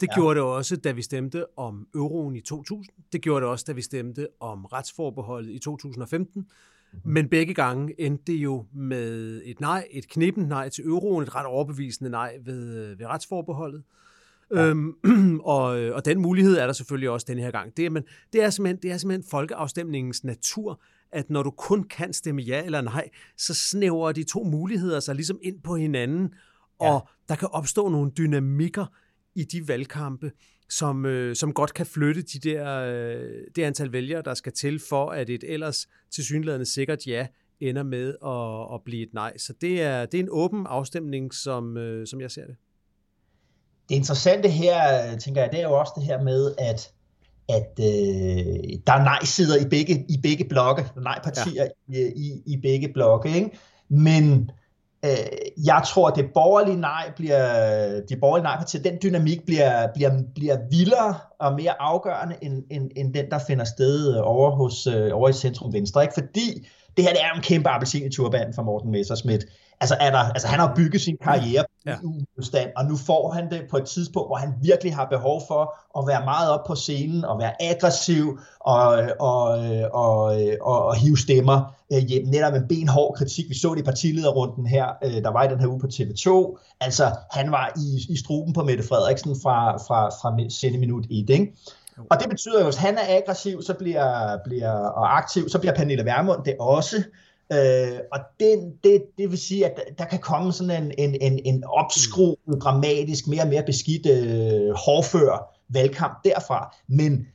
[0.00, 0.14] Det ja.
[0.14, 2.94] gjorde det også, da vi stemte om euroen i 2000.
[3.12, 6.46] Det gjorde det også, da vi stemte om retsforbeholdet i 2015.
[6.92, 7.12] Mm-hmm.
[7.12, 11.34] Men begge gange endte det jo med et nej, et knippent nej til euroen, et
[11.34, 13.82] ret overbevisende nej ved, ved retsforbeholdet.
[14.54, 14.66] Ja.
[14.66, 17.76] Øhm, og, og den mulighed er der selvfølgelig også den her gang.
[17.76, 20.80] Det er, men det er, simpelthen, det er simpelthen folkeafstemningens natur,
[21.12, 25.14] at når du kun kan stemme ja eller nej, så snæver de to muligheder sig
[25.14, 26.34] ligesom ind på hinanden,
[26.82, 26.90] ja.
[26.90, 28.86] og der kan opstå nogle dynamikker
[29.34, 30.32] i de valgkampe,
[30.70, 34.80] som, øh, som godt kan flytte de der, øh, det antal vælgere, der skal til
[34.88, 37.26] for, at et ellers tilsyneladende sikkert ja
[37.60, 39.38] ender med at, at blive et nej.
[39.38, 42.56] Så det er, det er en åben afstemning, som, øh, som jeg ser det.
[43.88, 46.92] Det interessante her, tænker jeg, det er jo også det her med, at
[47.48, 51.98] at øh, der er nej-sider i begge, i begge blokke, er nej-partier ja.
[51.98, 53.50] i, i, i begge blokke, ikke?
[53.88, 54.50] men
[55.04, 59.88] øh, jeg tror, at det borgerlige nej bliver, de borgerlige nej til den dynamik bliver,
[59.94, 64.50] bliver, bliver vildere og mere afgørende, end, end, end den, der finder sted øh, over,
[64.50, 66.14] hos, øh, over i centrum venstre, ikke?
[66.14, 69.46] fordi det her det er en kæmpe appelsin i turbanen for Morten Messersmith.
[69.80, 71.90] Altså, er der, altså han har bygget sin karriere ja.
[71.90, 75.42] i EU-modstand, og nu får han det på et tidspunkt, hvor han virkelig har behov
[75.48, 78.86] for at være meget op på scenen, og være aggressiv, og,
[79.20, 79.44] og,
[79.92, 80.20] og,
[80.62, 82.26] og, og hive stemmer øh, hjem.
[82.26, 83.48] Netop en benhård kritik.
[83.48, 86.28] Vi så det i partilederrunden her, øh, der var i den her uge på TV2.
[86.80, 91.54] Altså, han var i, i struben på Mette Frederiksen fra, fra, fra sendeminut 1, ikke?
[92.10, 95.58] Og det betyder jo, at hvis han er aggressiv så bliver, bliver, og aktiv, så
[95.58, 97.02] bliver Pernille Vermund det også.
[97.52, 101.40] Øh, og det, det, det vil sige, at der kan komme sådan en, en, en,
[101.44, 106.76] en opskruet, dramatisk, mere og mere beskidt, øh, hårdfør valgkamp derfra.
[106.88, 107.26] Men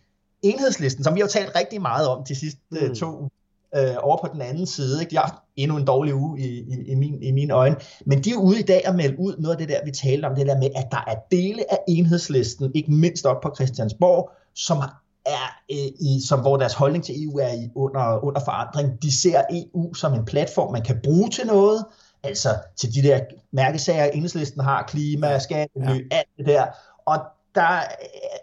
[0.42, 2.96] enhedslisten, som vi har talt rigtig meget om de sidste øh, mm.
[2.96, 3.30] to
[3.76, 5.02] øh, over på den anden side.
[5.02, 5.12] Ikke?
[5.12, 7.76] De har endnu en dårlig uge i, i, i, min, i mine øjne.
[8.06, 10.26] Men de er ude i dag at melde ud noget af det der, vi talte
[10.26, 14.32] om, det der med, at der er dele af enhedslisten, ikke mindst op på Christiansborg,
[14.56, 14.78] som
[15.26, 19.02] er øh, i, som hvor deres holdning til EU er i under, under forandring.
[19.02, 21.86] De ser EU som en platform, man kan bruge til noget,
[22.24, 23.20] altså til de der
[23.52, 26.18] mærkesager, enhedslisten har, klima, skattely, ja.
[26.18, 26.66] alt det der.
[27.06, 27.20] Og
[27.56, 27.82] der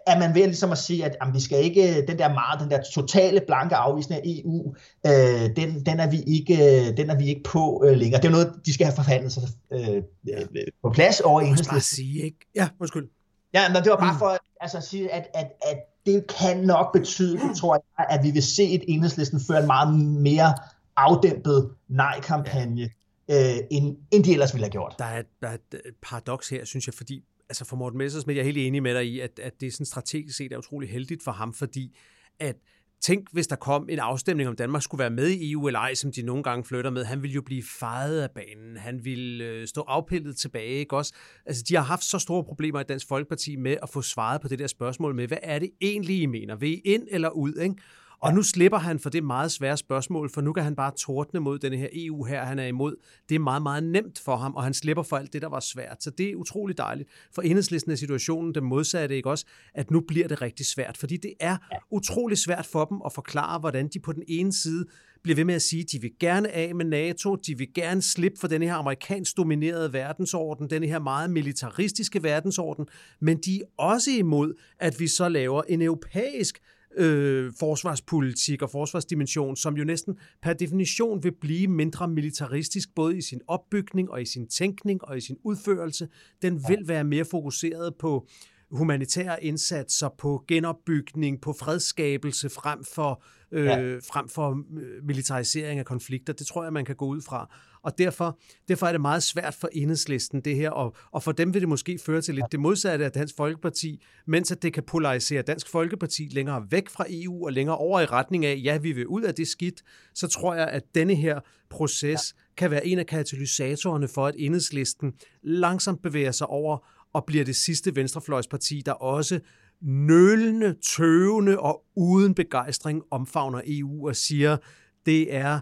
[0.07, 2.71] er man ved ligesom at sige, at jamen, vi skal ikke, den der meget, den
[2.71, 4.75] der totale blanke afvisning af EU,
[5.05, 8.21] øh, den, den, er vi ikke, den er vi ikke på øh, længere.
[8.21, 9.95] Det er noget, de skal have forhandlet sig øh,
[10.29, 10.45] øh,
[10.81, 11.75] på plads over enhedslisten.
[11.75, 12.37] Jeg sige, ikke?
[12.55, 13.09] Ja, undskyld.
[13.53, 14.19] Ja, men det var bare mm.
[14.19, 18.31] for altså, at sige, at, at, at det kan nok betyde, tror jeg, at vi
[18.31, 20.53] vil se et enhedslisten føre en meget mere
[20.95, 22.89] afdæmpet nej-kampagne,
[23.31, 24.95] øh, end, end de ellers ville have gjort.
[24.99, 28.41] Der er, der er et paradoks her, synes jeg, fordi altså for Morten Messersmith, jeg
[28.41, 30.89] er helt enig med dig i, at, at det er sådan strategisk set er utrolig
[30.89, 31.97] heldigt for ham, fordi
[32.39, 32.55] at
[33.01, 35.93] Tænk, hvis der kom en afstemning, om Danmark skulle være med i EU eller ej,
[35.93, 37.05] som de nogle gange flytter med.
[37.05, 38.77] Han ville jo blive fejet af banen.
[38.77, 40.79] Han ville øh, stå afpillet tilbage.
[40.79, 41.13] Ikke også?
[41.45, 44.47] Altså, de har haft så store problemer i Dansk Folkeparti med at få svaret på
[44.47, 46.55] det der spørgsmål med, hvad er det egentlig, I mener?
[46.55, 47.53] Vil I ind eller ud?
[47.53, 47.75] Ikke?
[48.21, 51.39] Og nu slipper han for det meget svære spørgsmål, for nu kan han bare tordne
[51.39, 52.95] mod den her EU her, han er imod.
[53.29, 55.59] Det er meget, meget nemt for ham, og han slipper for alt det, der var
[55.59, 56.03] svært.
[56.03, 57.09] Så det er utrolig dejligt.
[57.35, 59.45] For enhedslisten er situationen det modsatte, ikke også?
[59.73, 61.57] At nu bliver det rigtig svært, fordi det er
[61.91, 64.85] utrolig svært for dem at forklare, hvordan de på den ene side
[65.23, 68.01] bliver ved med at sige, at de vil gerne af med NATO, de vil gerne
[68.01, 72.87] slippe for den her amerikansk dominerede verdensorden, den her meget militaristiske verdensorden,
[73.19, 76.61] men de er også imod, at vi så laver en europæisk
[76.97, 83.21] øh, forsvarspolitik og forsvarsdimension, som jo næsten per definition vil blive mindre militaristisk, både i
[83.21, 86.07] sin opbygning og i sin tænkning og i sin udførelse.
[86.41, 88.27] Den vil være mere fokuseret på
[88.71, 93.97] humanitære indsatser, på genopbygning, på fredskabelse frem for, øh, ja.
[93.97, 96.33] frem for øh, militarisering af konflikter.
[96.33, 97.55] Det tror jeg, man kan gå ud fra.
[97.83, 101.53] Og derfor, derfor er det meget svært for enhedslisten det her, og, og for dem
[101.53, 104.83] vil det måske føre til lidt det modsatte af Dansk Folkeparti, mens at det kan
[104.83, 108.91] polarisere Dansk Folkeparti længere væk fra EU og længere over i retning af, ja, vi
[108.91, 109.81] vil ud af det skidt,
[110.15, 115.13] så tror jeg, at denne her proces kan være en af katalysatorerne for, at enhedslisten
[115.43, 119.39] langsomt bevæger sig over og bliver det sidste venstrefløjsparti, der også
[119.81, 124.57] nølende, tøvende og uden begejstring omfavner EU og siger,
[125.05, 125.59] det er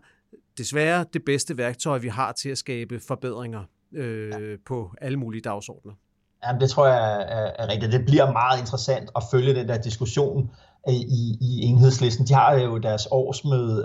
[0.60, 4.38] desværre det bedste værktøj, vi har til at skabe forbedringer øh, ja.
[4.68, 5.94] på alle mulige dagsordner.
[6.46, 7.92] Jamen, det tror jeg er, er rigtigt.
[7.92, 10.52] Det bliver meget interessant at følge den der diskussion
[10.90, 12.28] øh, i, i enhedslisten.
[12.28, 13.78] De har jo deres årsmøde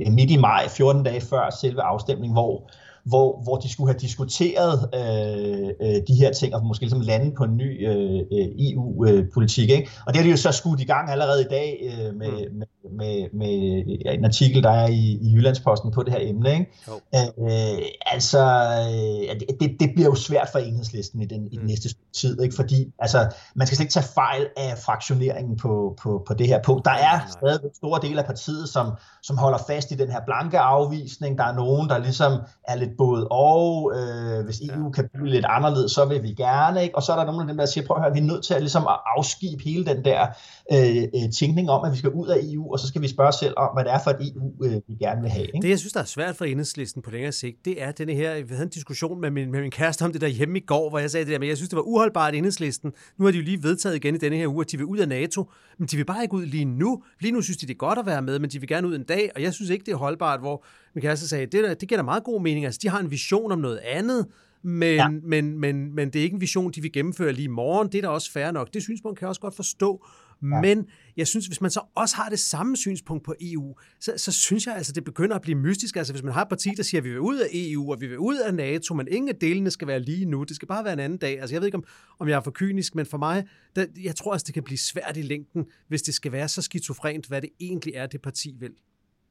[0.00, 2.70] øh, midt i maj, 14 dage før selve afstemningen, hvor
[3.06, 7.34] hvor, hvor de skulle have diskuteret øh, øh, de her ting, og måske ligesom lande
[7.36, 9.70] på en ny øh, øh EU-politik.
[9.70, 9.90] Ikke?
[10.06, 12.58] Og det har de jo så skudt i gang allerede i dag øh, med, mm.
[12.58, 16.52] med, med, med en artikel, der er i, i Jyllandsposten på det her emne.
[16.52, 16.66] Ikke?
[17.14, 18.42] Øh, altså,
[18.80, 21.46] øh, det, det bliver jo svært for enhedslisten i den, mm.
[21.46, 21.66] i den mm.
[21.66, 22.54] næste tid, ikke?
[22.54, 26.62] fordi altså, man skal slet ikke tage fejl af fraktioneringen på, på, på det her
[26.62, 26.84] punkt.
[26.84, 28.92] Der er stadig store dele af partiet, som,
[29.22, 31.38] som holder fast i den her blanke afvisning.
[31.38, 32.32] Der er nogen, der ligesom
[32.68, 36.82] er lidt både og, øh, hvis EU kan blive lidt anderledes, så vil vi gerne,
[36.82, 36.96] ikke?
[36.96, 38.44] og så er der nogle af dem, der siger, prøv at høre, vi er nødt
[38.44, 40.26] til at, ligesom at afskibe hele den der
[40.72, 43.28] øh, øh, tænkning om, at vi skal ud af EU, og så skal vi spørge
[43.28, 45.46] os selv om, hvad det er for et EU, øh, vi gerne vil have.
[45.46, 45.62] Ikke?
[45.62, 48.34] Det, jeg synes, der er svært for enhedslisten på længere sigt, det er denne her,
[48.34, 50.88] vi havde en diskussion med min, med min kæreste om det der hjemme i går,
[50.90, 52.92] hvor jeg sagde det der, men jeg synes, det var uholdbart enhedslisten.
[53.18, 54.98] Nu har de jo lige vedtaget igen i denne her uge, at de vil ud
[54.98, 57.02] af NATO, men de vil bare ikke ud lige nu.
[57.20, 58.94] Lige nu synes de, det er godt at være med, men de vil gerne ud
[58.94, 60.64] en dag, og jeg synes ikke, det er holdbart, hvor
[61.02, 62.64] kæreste sagde, det, der, det giver da meget god mening.
[62.64, 64.26] Altså, de har en vision om noget andet,
[64.62, 65.08] men, ja.
[65.08, 67.88] men, men, men det er ikke en vision, de vil gennemføre lige i morgen.
[67.92, 68.74] Det er da også fair nok.
[68.74, 70.06] Det synspunkt kan jeg også godt forstå.
[70.42, 70.60] Ja.
[70.60, 70.86] Men
[71.16, 74.66] jeg synes, hvis man så også har det samme synspunkt på EU, så, så synes
[74.66, 75.96] jeg altså, det begynder at blive mystisk.
[75.96, 78.00] Altså hvis man har et parti, der siger, at vi vil ud af EU, og
[78.00, 80.44] vi vil ud af NATO, men ingen af delene skal være lige nu.
[80.44, 81.40] Det skal bare være en anden dag.
[81.40, 81.84] Altså jeg ved ikke, om,
[82.18, 83.44] om jeg er for kynisk, men for mig,
[83.76, 86.62] der, jeg tror altså, det kan blive svært i længden, hvis det skal være så
[86.62, 88.72] skizofrent, hvad det egentlig er, det parti vil.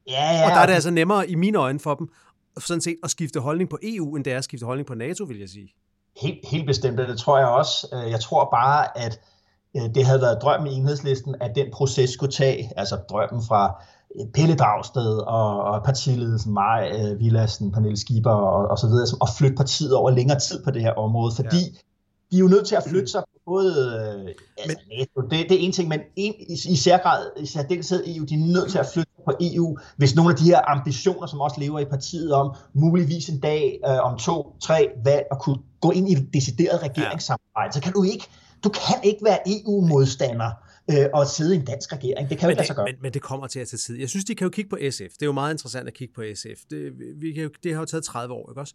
[0.08, 0.44] Ja, ja.
[0.44, 2.08] Og der er det altså nemmere i mine øjne for dem,
[2.58, 5.24] sådan set at skifte holdning på EU, end det er at skifte holdning på NATO,
[5.24, 5.68] vil jeg sige.
[6.20, 7.88] Helt, helt bestemt, det tror jeg også.
[7.92, 9.20] Øh, jeg tror bare, at
[9.76, 13.82] øh, det havde været drømmen i enhedslisten, at den proces skulle tage, altså drømmen fra
[14.20, 19.28] øh, Pelle Dragsted og, og partiledelsen Maj Villassen, Pernille Schieber og, og så videre, og
[19.38, 21.78] flytte partiet over længere tid på det her område, fordi ja.
[22.30, 25.52] de er jo nødt til at flytte sig både øh, altså, men, NATO, det, det
[25.52, 28.78] er en ting, men en, i, i særgrad, i særdeleshed EU, de er nødt til
[28.78, 32.32] at flytte på EU, hvis nogle af de her ambitioner, som også lever i partiet
[32.32, 36.28] om, muligvis en dag øh, om to, tre valg, at kunne gå ind i et
[36.34, 38.24] decideret regeringssamarbejde, så kan du ikke,
[38.64, 40.50] du kan ikke være EU-modstander
[40.90, 42.30] øh, og sidde i en dansk regering.
[42.30, 42.84] Det kan jo ikke gøre.
[42.84, 43.98] Men, men det kommer til at tage tid.
[43.98, 45.00] Jeg synes, de kan jo kigge på SF.
[45.00, 46.60] Det er jo meget interessant at kigge på SF.
[46.70, 48.74] Det, vi kan jo, det har jo taget 30 år, ikke også?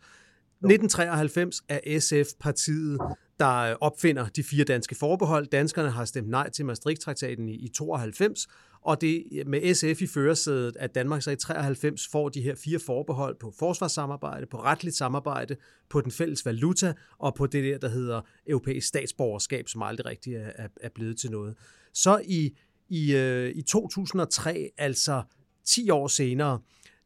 [0.63, 2.99] 1993 er SF partiet,
[3.39, 5.47] der opfinder de fire danske forbehold.
[5.47, 8.47] Danskerne har stemt nej til Maastricht-traktaten i, i 92,
[8.81, 12.79] og det med SF i førersædet, at Danmark så i 93 får de her fire
[12.79, 15.55] forbehold på forsvarssamarbejde, på retligt samarbejde,
[15.89, 20.35] på den fælles valuta og på det der, der hedder europæisk statsborgerskab, som aldrig rigtig
[20.35, 21.55] er, er blevet til noget.
[21.93, 22.57] Så i,
[22.89, 25.23] i, øh, i 2003, altså
[25.65, 26.59] 10 år senere,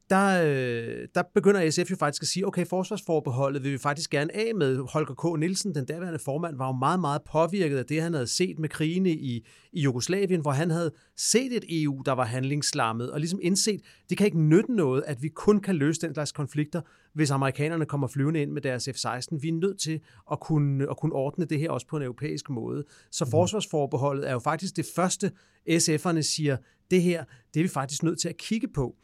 [0.10, 4.36] der, øh, der begynder SF jo faktisk at sige, okay, forsvarsforbeholdet vil vi faktisk gerne
[4.36, 4.78] af med.
[4.90, 5.40] Holger K.
[5.40, 8.70] Nielsen, den daværende formand, var jo meget, meget påvirket af det, han havde set med
[8.70, 13.40] krigene i, i Jugoslavien, hvor han havde set et EU, der var handlingsslammet, og ligesom
[13.42, 16.82] indset, det kan ikke nytte noget, at vi kun kan løse den slags konflikter,
[17.14, 19.40] hvis amerikanerne kommer flyvende ind med deres F-16.
[19.42, 20.00] Vi er nødt til
[20.32, 22.84] at kunne, at kunne ordne det her også på en europæisk måde.
[23.12, 23.32] Så mm.
[23.32, 25.32] forsvarsforbeholdet er jo faktisk det første,
[25.70, 26.58] SF'erne siger,
[26.92, 28.96] det her, det er vi faktisk nødt til at kigge på.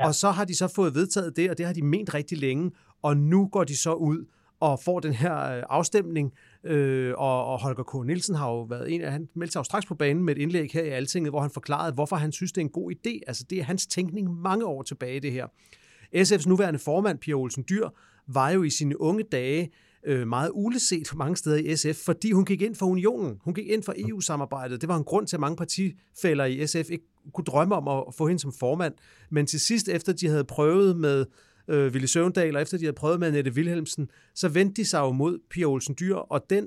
[0.00, 0.06] Ja.
[0.06, 2.70] Og så har de så fået vedtaget det, og det har de ment rigtig længe,
[3.02, 4.24] og nu går de så ud
[4.60, 6.32] og får den her øh, afstemning,
[6.64, 8.06] øh, og, og Holger K.
[8.06, 10.42] Nielsen har jo været en af, han meldte sig jo straks på banen med et
[10.42, 13.20] indlæg her i Altinget, hvor han forklarede, hvorfor han synes, det er en god idé.
[13.26, 15.46] Altså det er hans tænkning mange år tilbage, det her.
[16.16, 17.88] SF's nuværende formand, Pia Olsen Dyr,
[18.26, 19.70] var jo i sine unge dage
[20.06, 23.38] øh, meget uleset mange steder i SF, fordi hun gik ind for unionen.
[23.44, 24.80] Hun gik ind for EU-samarbejdet.
[24.80, 27.04] Det var en grund til, at mange partifælder i SF ikke
[27.34, 28.94] kunne drømme om at få hende som formand.
[29.30, 31.26] Men til sidst, efter de havde prøvet med
[31.68, 34.98] øh, Ville Søvndal, og efter de havde prøvet med Annette Wilhelmsen, så vendte de sig
[34.98, 36.66] jo mod Pia Olsen Dyr, og den,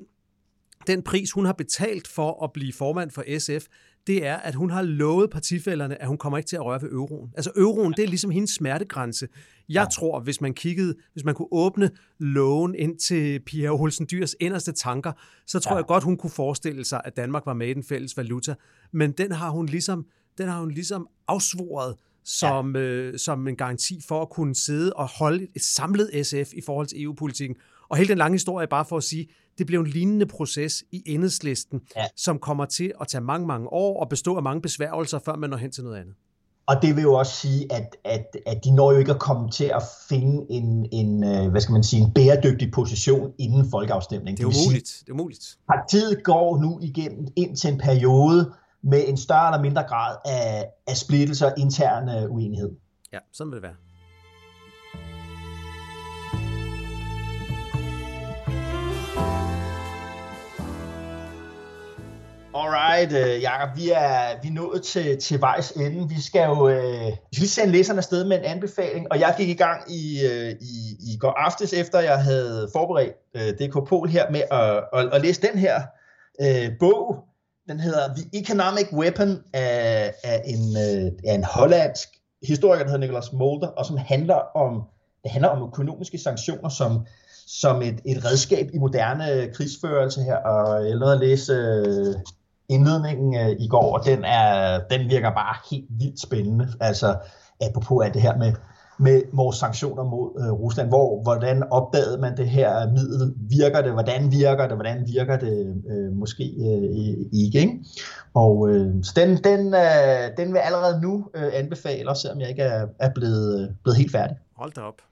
[0.86, 3.66] den pris, hun har betalt for at blive formand for SF,
[4.06, 6.90] det er, at hun har lovet partifælderne, at hun kommer ikke til at røre ved
[6.90, 7.30] euroen.
[7.36, 9.28] Altså euroen, det er ligesom hendes smertegrænse.
[9.68, 14.34] Jeg tror, hvis man kiggede, hvis man kunne åbne loven ind til Pia Olsen Dyrs
[14.40, 15.12] inderste tanker,
[15.46, 15.76] så tror ja.
[15.76, 18.54] jeg godt, hun kunne forestille sig, at Danmark var med i den fælles valuta.
[18.92, 20.04] Men den har hun ligesom,
[20.38, 22.82] den har hun ligesom afsvoret som, ja.
[22.82, 26.86] øh, som en garanti for at kunne sidde og holde et samlet SF i forhold
[26.86, 27.56] til EU-politikken.
[27.88, 29.28] Og hele den lange historie er bare for at sige,
[29.58, 32.04] det bliver en lignende proces i enhedslisten, ja.
[32.16, 35.50] som kommer til at tage mange, mange år og bestå af mange besværgelser, før man
[35.50, 36.14] når hen til noget andet.
[36.66, 39.50] Og det vil jo også sige, at, at, at de når jo ikke at komme
[39.50, 44.36] til at finde en, en, øh, hvad skal man sige, en bæredygtig position inden folkeafstemningen.
[44.36, 44.96] Det er umuligt.
[45.00, 45.58] Det er umuligt.
[45.68, 48.52] Partiet går nu igennem ind til en periode
[48.82, 52.70] med en større eller mindre grad af, af splittelse og intern uenighed.
[53.12, 53.74] Ja, sådan vil det være.
[62.54, 66.08] Alright, uh, Jacob, vi er, vi er nået til, til vejs ende.
[66.08, 69.48] Vi skal jo uh, vi skal sende læserne afsted med en anbefaling, og jeg gik
[69.48, 74.08] i gang i, uh, i, i går aftes, efter jeg havde forberedt uh, DK Pol
[74.08, 75.82] her med at, at, at læse den her
[76.42, 77.24] uh, bog.
[77.68, 82.08] Den hedder The Economic Weapon af, af, en, øh, af en hollandsk
[82.42, 84.82] historiker, der hedder Nicholas Mulder, og som handler om,
[85.22, 87.06] det handler om økonomiske sanktioner som,
[87.46, 92.14] som et, et redskab i moderne øh, krigsførelse her, og jeg lavede at læse øh,
[92.68, 96.68] indledningen i går, og den, er, den virker bare helt vildt spændende.
[96.80, 97.16] Altså,
[97.60, 98.52] apropos af det her med,
[98.98, 100.88] med vores sanktioner mod uh, Rusland.
[100.88, 103.34] Hvor, hvordan opdagede man det her middel?
[103.36, 103.92] Virker det?
[103.92, 104.76] Hvordan virker det?
[104.76, 107.60] Hvordan virker det uh, måske uh, ikke?
[107.60, 107.84] ikke?
[108.34, 112.62] Og uh, så den, den, uh, den vil allerede nu uh, anbefale, selvom jeg ikke
[112.62, 114.36] er, er blevet, blevet helt færdig.
[114.56, 115.02] Hold da op.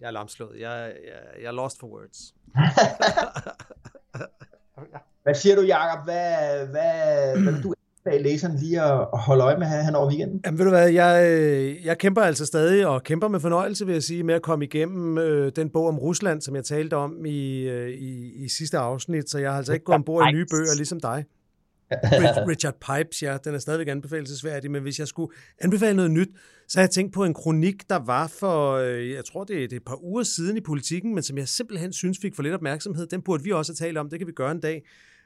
[0.00, 0.60] Jeg er lamslået.
[0.60, 2.34] Jeg, jeg, jeg er lost for words.
[5.22, 6.04] Hvad siger du, Jacob?
[6.04, 7.74] Hvad, hvad, hvad vil du
[8.06, 10.40] anbefale læseren lige at, holde øje med her over weekenden?
[10.44, 14.02] Jamen ved du hvad, jeg, jeg kæmper altså stadig, og kæmper med fornøjelse, vil jeg
[14.02, 17.68] sige, med at komme igennem øh, den bog om Rusland, som jeg talte om i,
[17.68, 20.76] øh, i, i sidste afsnit, så jeg har altså ikke gået ombord i nye bøger,
[20.76, 21.24] ligesom dig.
[22.50, 26.28] Richard Pipes, ja, den er stadigvæk anbefalesværdig, men hvis jeg skulle anbefale noget nyt,
[26.68, 29.60] så har jeg tænkt på en kronik, der var for, øh, jeg tror det er,
[29.60, 32.42] det er et par uger siden i politikken, men som jeg simpelthen synes fik for
[32.42, 33.06] lidt opmærksomhed.
[33.06, 34.82] Den burde vi også have talt om, det kan vi gøre en dag.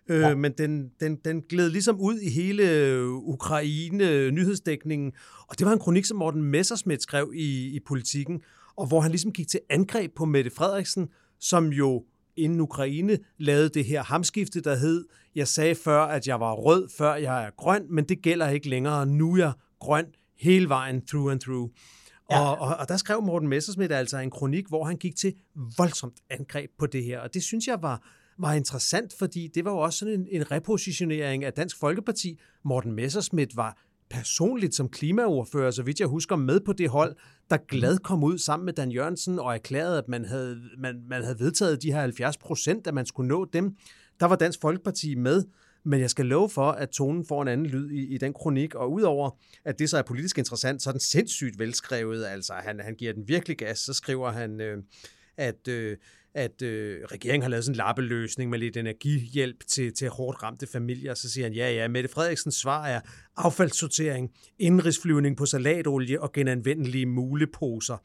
[0.09, 0.35] Øh, ja.
[0.35, 5.13] Men den, den, den gled ligesom ud i hele Ukraine-nyhedsdækningen,
[5.49, 8.41] og det var en kronik, som Morten Messerschmidt skrev i, i politikken,
[8.77, 11.09] og hvor han ligesom gik til angreb på Mette Frederiksen,
[11.41, 12.05] som jo
[12.37, 16.89] inden Ukraine lavede det her hamskifte, der hed, jeg sagde før, at jeg var rød,
[16.99, 19.07] før jeg er grøn, men det gælder ikke længere.
[19.07, 20.07] Nu er jeg grøn
[20.39, 21.71] hele vejen through and through.
[22.31, 22.41] Ja.
[22.41, 25.35] Og, og, og der skrev Morten Messersmith altså en kronik, hvor han gik til
[25.79, 27.21] voldsomt angreb på det her.
[27.21, 30.51] Og det synes jeg var, var interessant, fordi det var jo også sådan en, en
[30.51, 32.41] repositionering af Dansk Folkeparti.
[32.64, 33.78] Morten Messerschmidt var
[34.11, 37.16] personligt som klimaordfører, så vidt jeg husker, med på det hold,
[37.51, 41.22] der glad kom ud sammen med Dan Jørgensen og erklærede, at man havde, man, man
[41.22, 43.76] havde vedtaget de her 70 procent, at man skulle nå dem.
[44.20, 45.45] Der var Dansk Folkeparti med,
[45.85, 48.74] men jeg skal love for, at tonen får en anden lyd i, i den kronik,
[48.74, 49.30] og udover
[49.64, 52.24] at det så er politisk interessant, så er den sindssygt velskrevet.
[52.24, 54.82] Altså, han, han giver den virkelig gas, så skriver han, øh,
[55.37, 55.68] at...
[55.68, 55.97] Øh,
[56.35, 60.66] at øh, regeringen har lavet sådan en lappeløsning med lidt energihjælp til, til hårdt ramte
[60.66, 61.14] familier.
[61.14, 63.01] Så siger han, ja, ja, Mette Frederiksens svar er
[63.37, 67.97] affaldssortering, indrigsflyvning på salatolie og genanvendelige muleposer.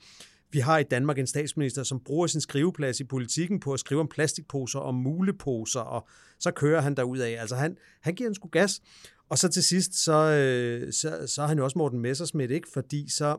[0.52, 4.00] Vi har i Danmark en statsminister, som bruger sin skriveplads i politikken på at skrive
[4.00, 6.08] om plastikposer og muleposer, og
[6.40, 7.38] så kører han derud af.
[7.40, 8.82] Altså han, han giver en sgu gas.
[9.30, 12.68] Og så til sidst, så, øh, så, så er han jo også Morten Messersmith, ikke?
[12.74, 13.38] fordi så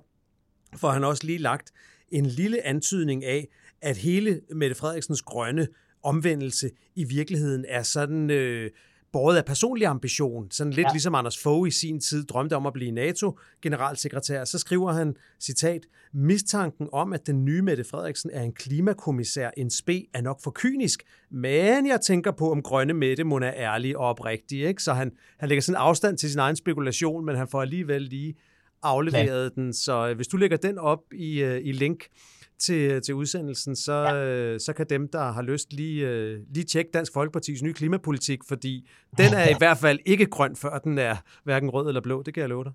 [0.76, 1.72] får han også lige lagt
[2.08, 3.48] en lille antydning af,
[3.82, 5.68] at hele Mette Frederiksens grønne
[6.02, 8.70] omvendelse i virkeligheden er sådan øh,
[9.12, 10.50] båret af personlig ambition.
[10.50, 10.92] Sådan lidt ja.
[10.92, 14.44] ligesom Anders Fogh i sin tid drømte om at blive NATO-generalsekretær.
[14.44, 19.70] Så skriver han, citat, mistanken om, at den nye Mette Frederiksen er en klimakommissær en
[19.70, 23.96] spe, er nok for kynisk, men jeg tænker på, om grønne Mette må er ærlig
[23.96, 24.64] og oprigtig.
[24.64, 24.82] Ikke?
[24.82, 28.34] Så han, han lægger sådan afstand til sin egen spekulation, men han får alligevel lige
[28.82, 29.62] afleveret ja.
[29.62, 29.72] den.
[29.72, 32.06] Så øh, hvis du lægger den op i, uh, i link,
[32.60, 34.14] til, til udsendelsen, så, ja.
[34.14, 38.40] øh, så kan dem, der har lyst, lige, øh, lige tjekke Dansk Folkepartis nye klimapolitik,
[38.48, 38.88] fordi
[39.18, 42.34] den er i hvert fald ikke grøn, før den er hverken rød eller blå, det
[42.34, 42.72] kan jeg love dig.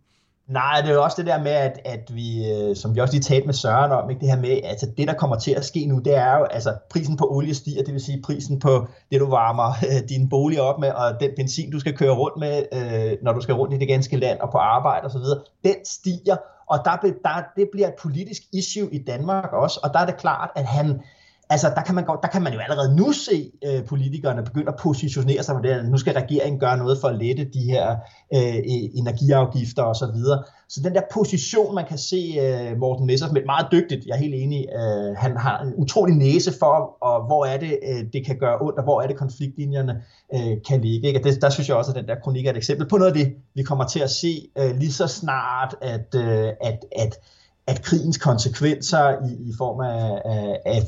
[0.47, 3.13] Nej, det er jo også det der med, at, at vi, øh, som vi også
[3.13, 5.65] lige talte med Søren om, ikke, det her med, altså det, der kommer til at
[5.65, 8.87] ske nu, det er jo, altså prisen på olie stiger, det vil sige prisen på
[9.11, 12.37] det, du varmer øh, din bolig op med, og den benzin, du skal køre rundt
[12.39, 15.21] med, øh, når du skal rundt i det ganske land og på arbejde osv.,
[15.63, 19.99] den stiger, og der, der, det bliver et politisk issue i Danmark også, og der
[19.99, 21.01] er det klart, at han,
[21.49, 24.75] altså der kan man, der kan man jo allerede nu se øh, politikerne begynde at
[24.79, 27.91] positionere sig på det, nu skal regeringen gøre noget for at lette de her
[28.33, 30.43] øh, e- energiafgifter og så videre.
[30.69, 34.35] Så den der position, man kan se øh, Morten Messersmith meget dygtigt, jeg er helt
[34.35, 38.37] enig, øh, han har en utrolig næse for, og hvor er det, øh, det kan
[38.37, 40.01] gøre ondt, og hvor er det konfliktlinjerne
[40.35, 41.07] øh, kan ligge.
[41.07, 41.19] Ikke?
[41.19, 43.11] Og det, der synes jeg også, at den der kronik er et eksempel på noget
[43.11, 47.19] af det, vi kommer til at se øh, lige så snart, at, øh, at, at,
[47.67, 50.81] at krigens konsekvenser i, i form af, af, af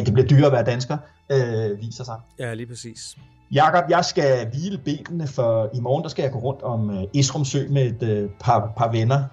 [0.00, 0.96] at det bliver dyrere at være dansker,
[1.32, 2.16] øh, viser sig.
[2.38, 3.16] Ja, lige præcis.
[3.52, 7.02] Jakob, jeg skal hvile benene, for i morgen der skal jeg gå rundt om uh,
[7.14, 9.24] Esrum Sø med et uh, par, par venner.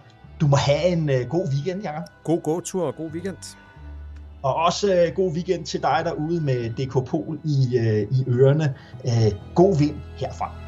[0.42, 2.04] Du må have en uh, god weekend, Jakob.
[2.24, 3.38] God gåtur og god weekend.
[4.44, 8.76] Og også uh, god weekend til dig derude med DK Pol i, uh, i ørerne.
[9.04, 10.61] Uh, god vind herfra.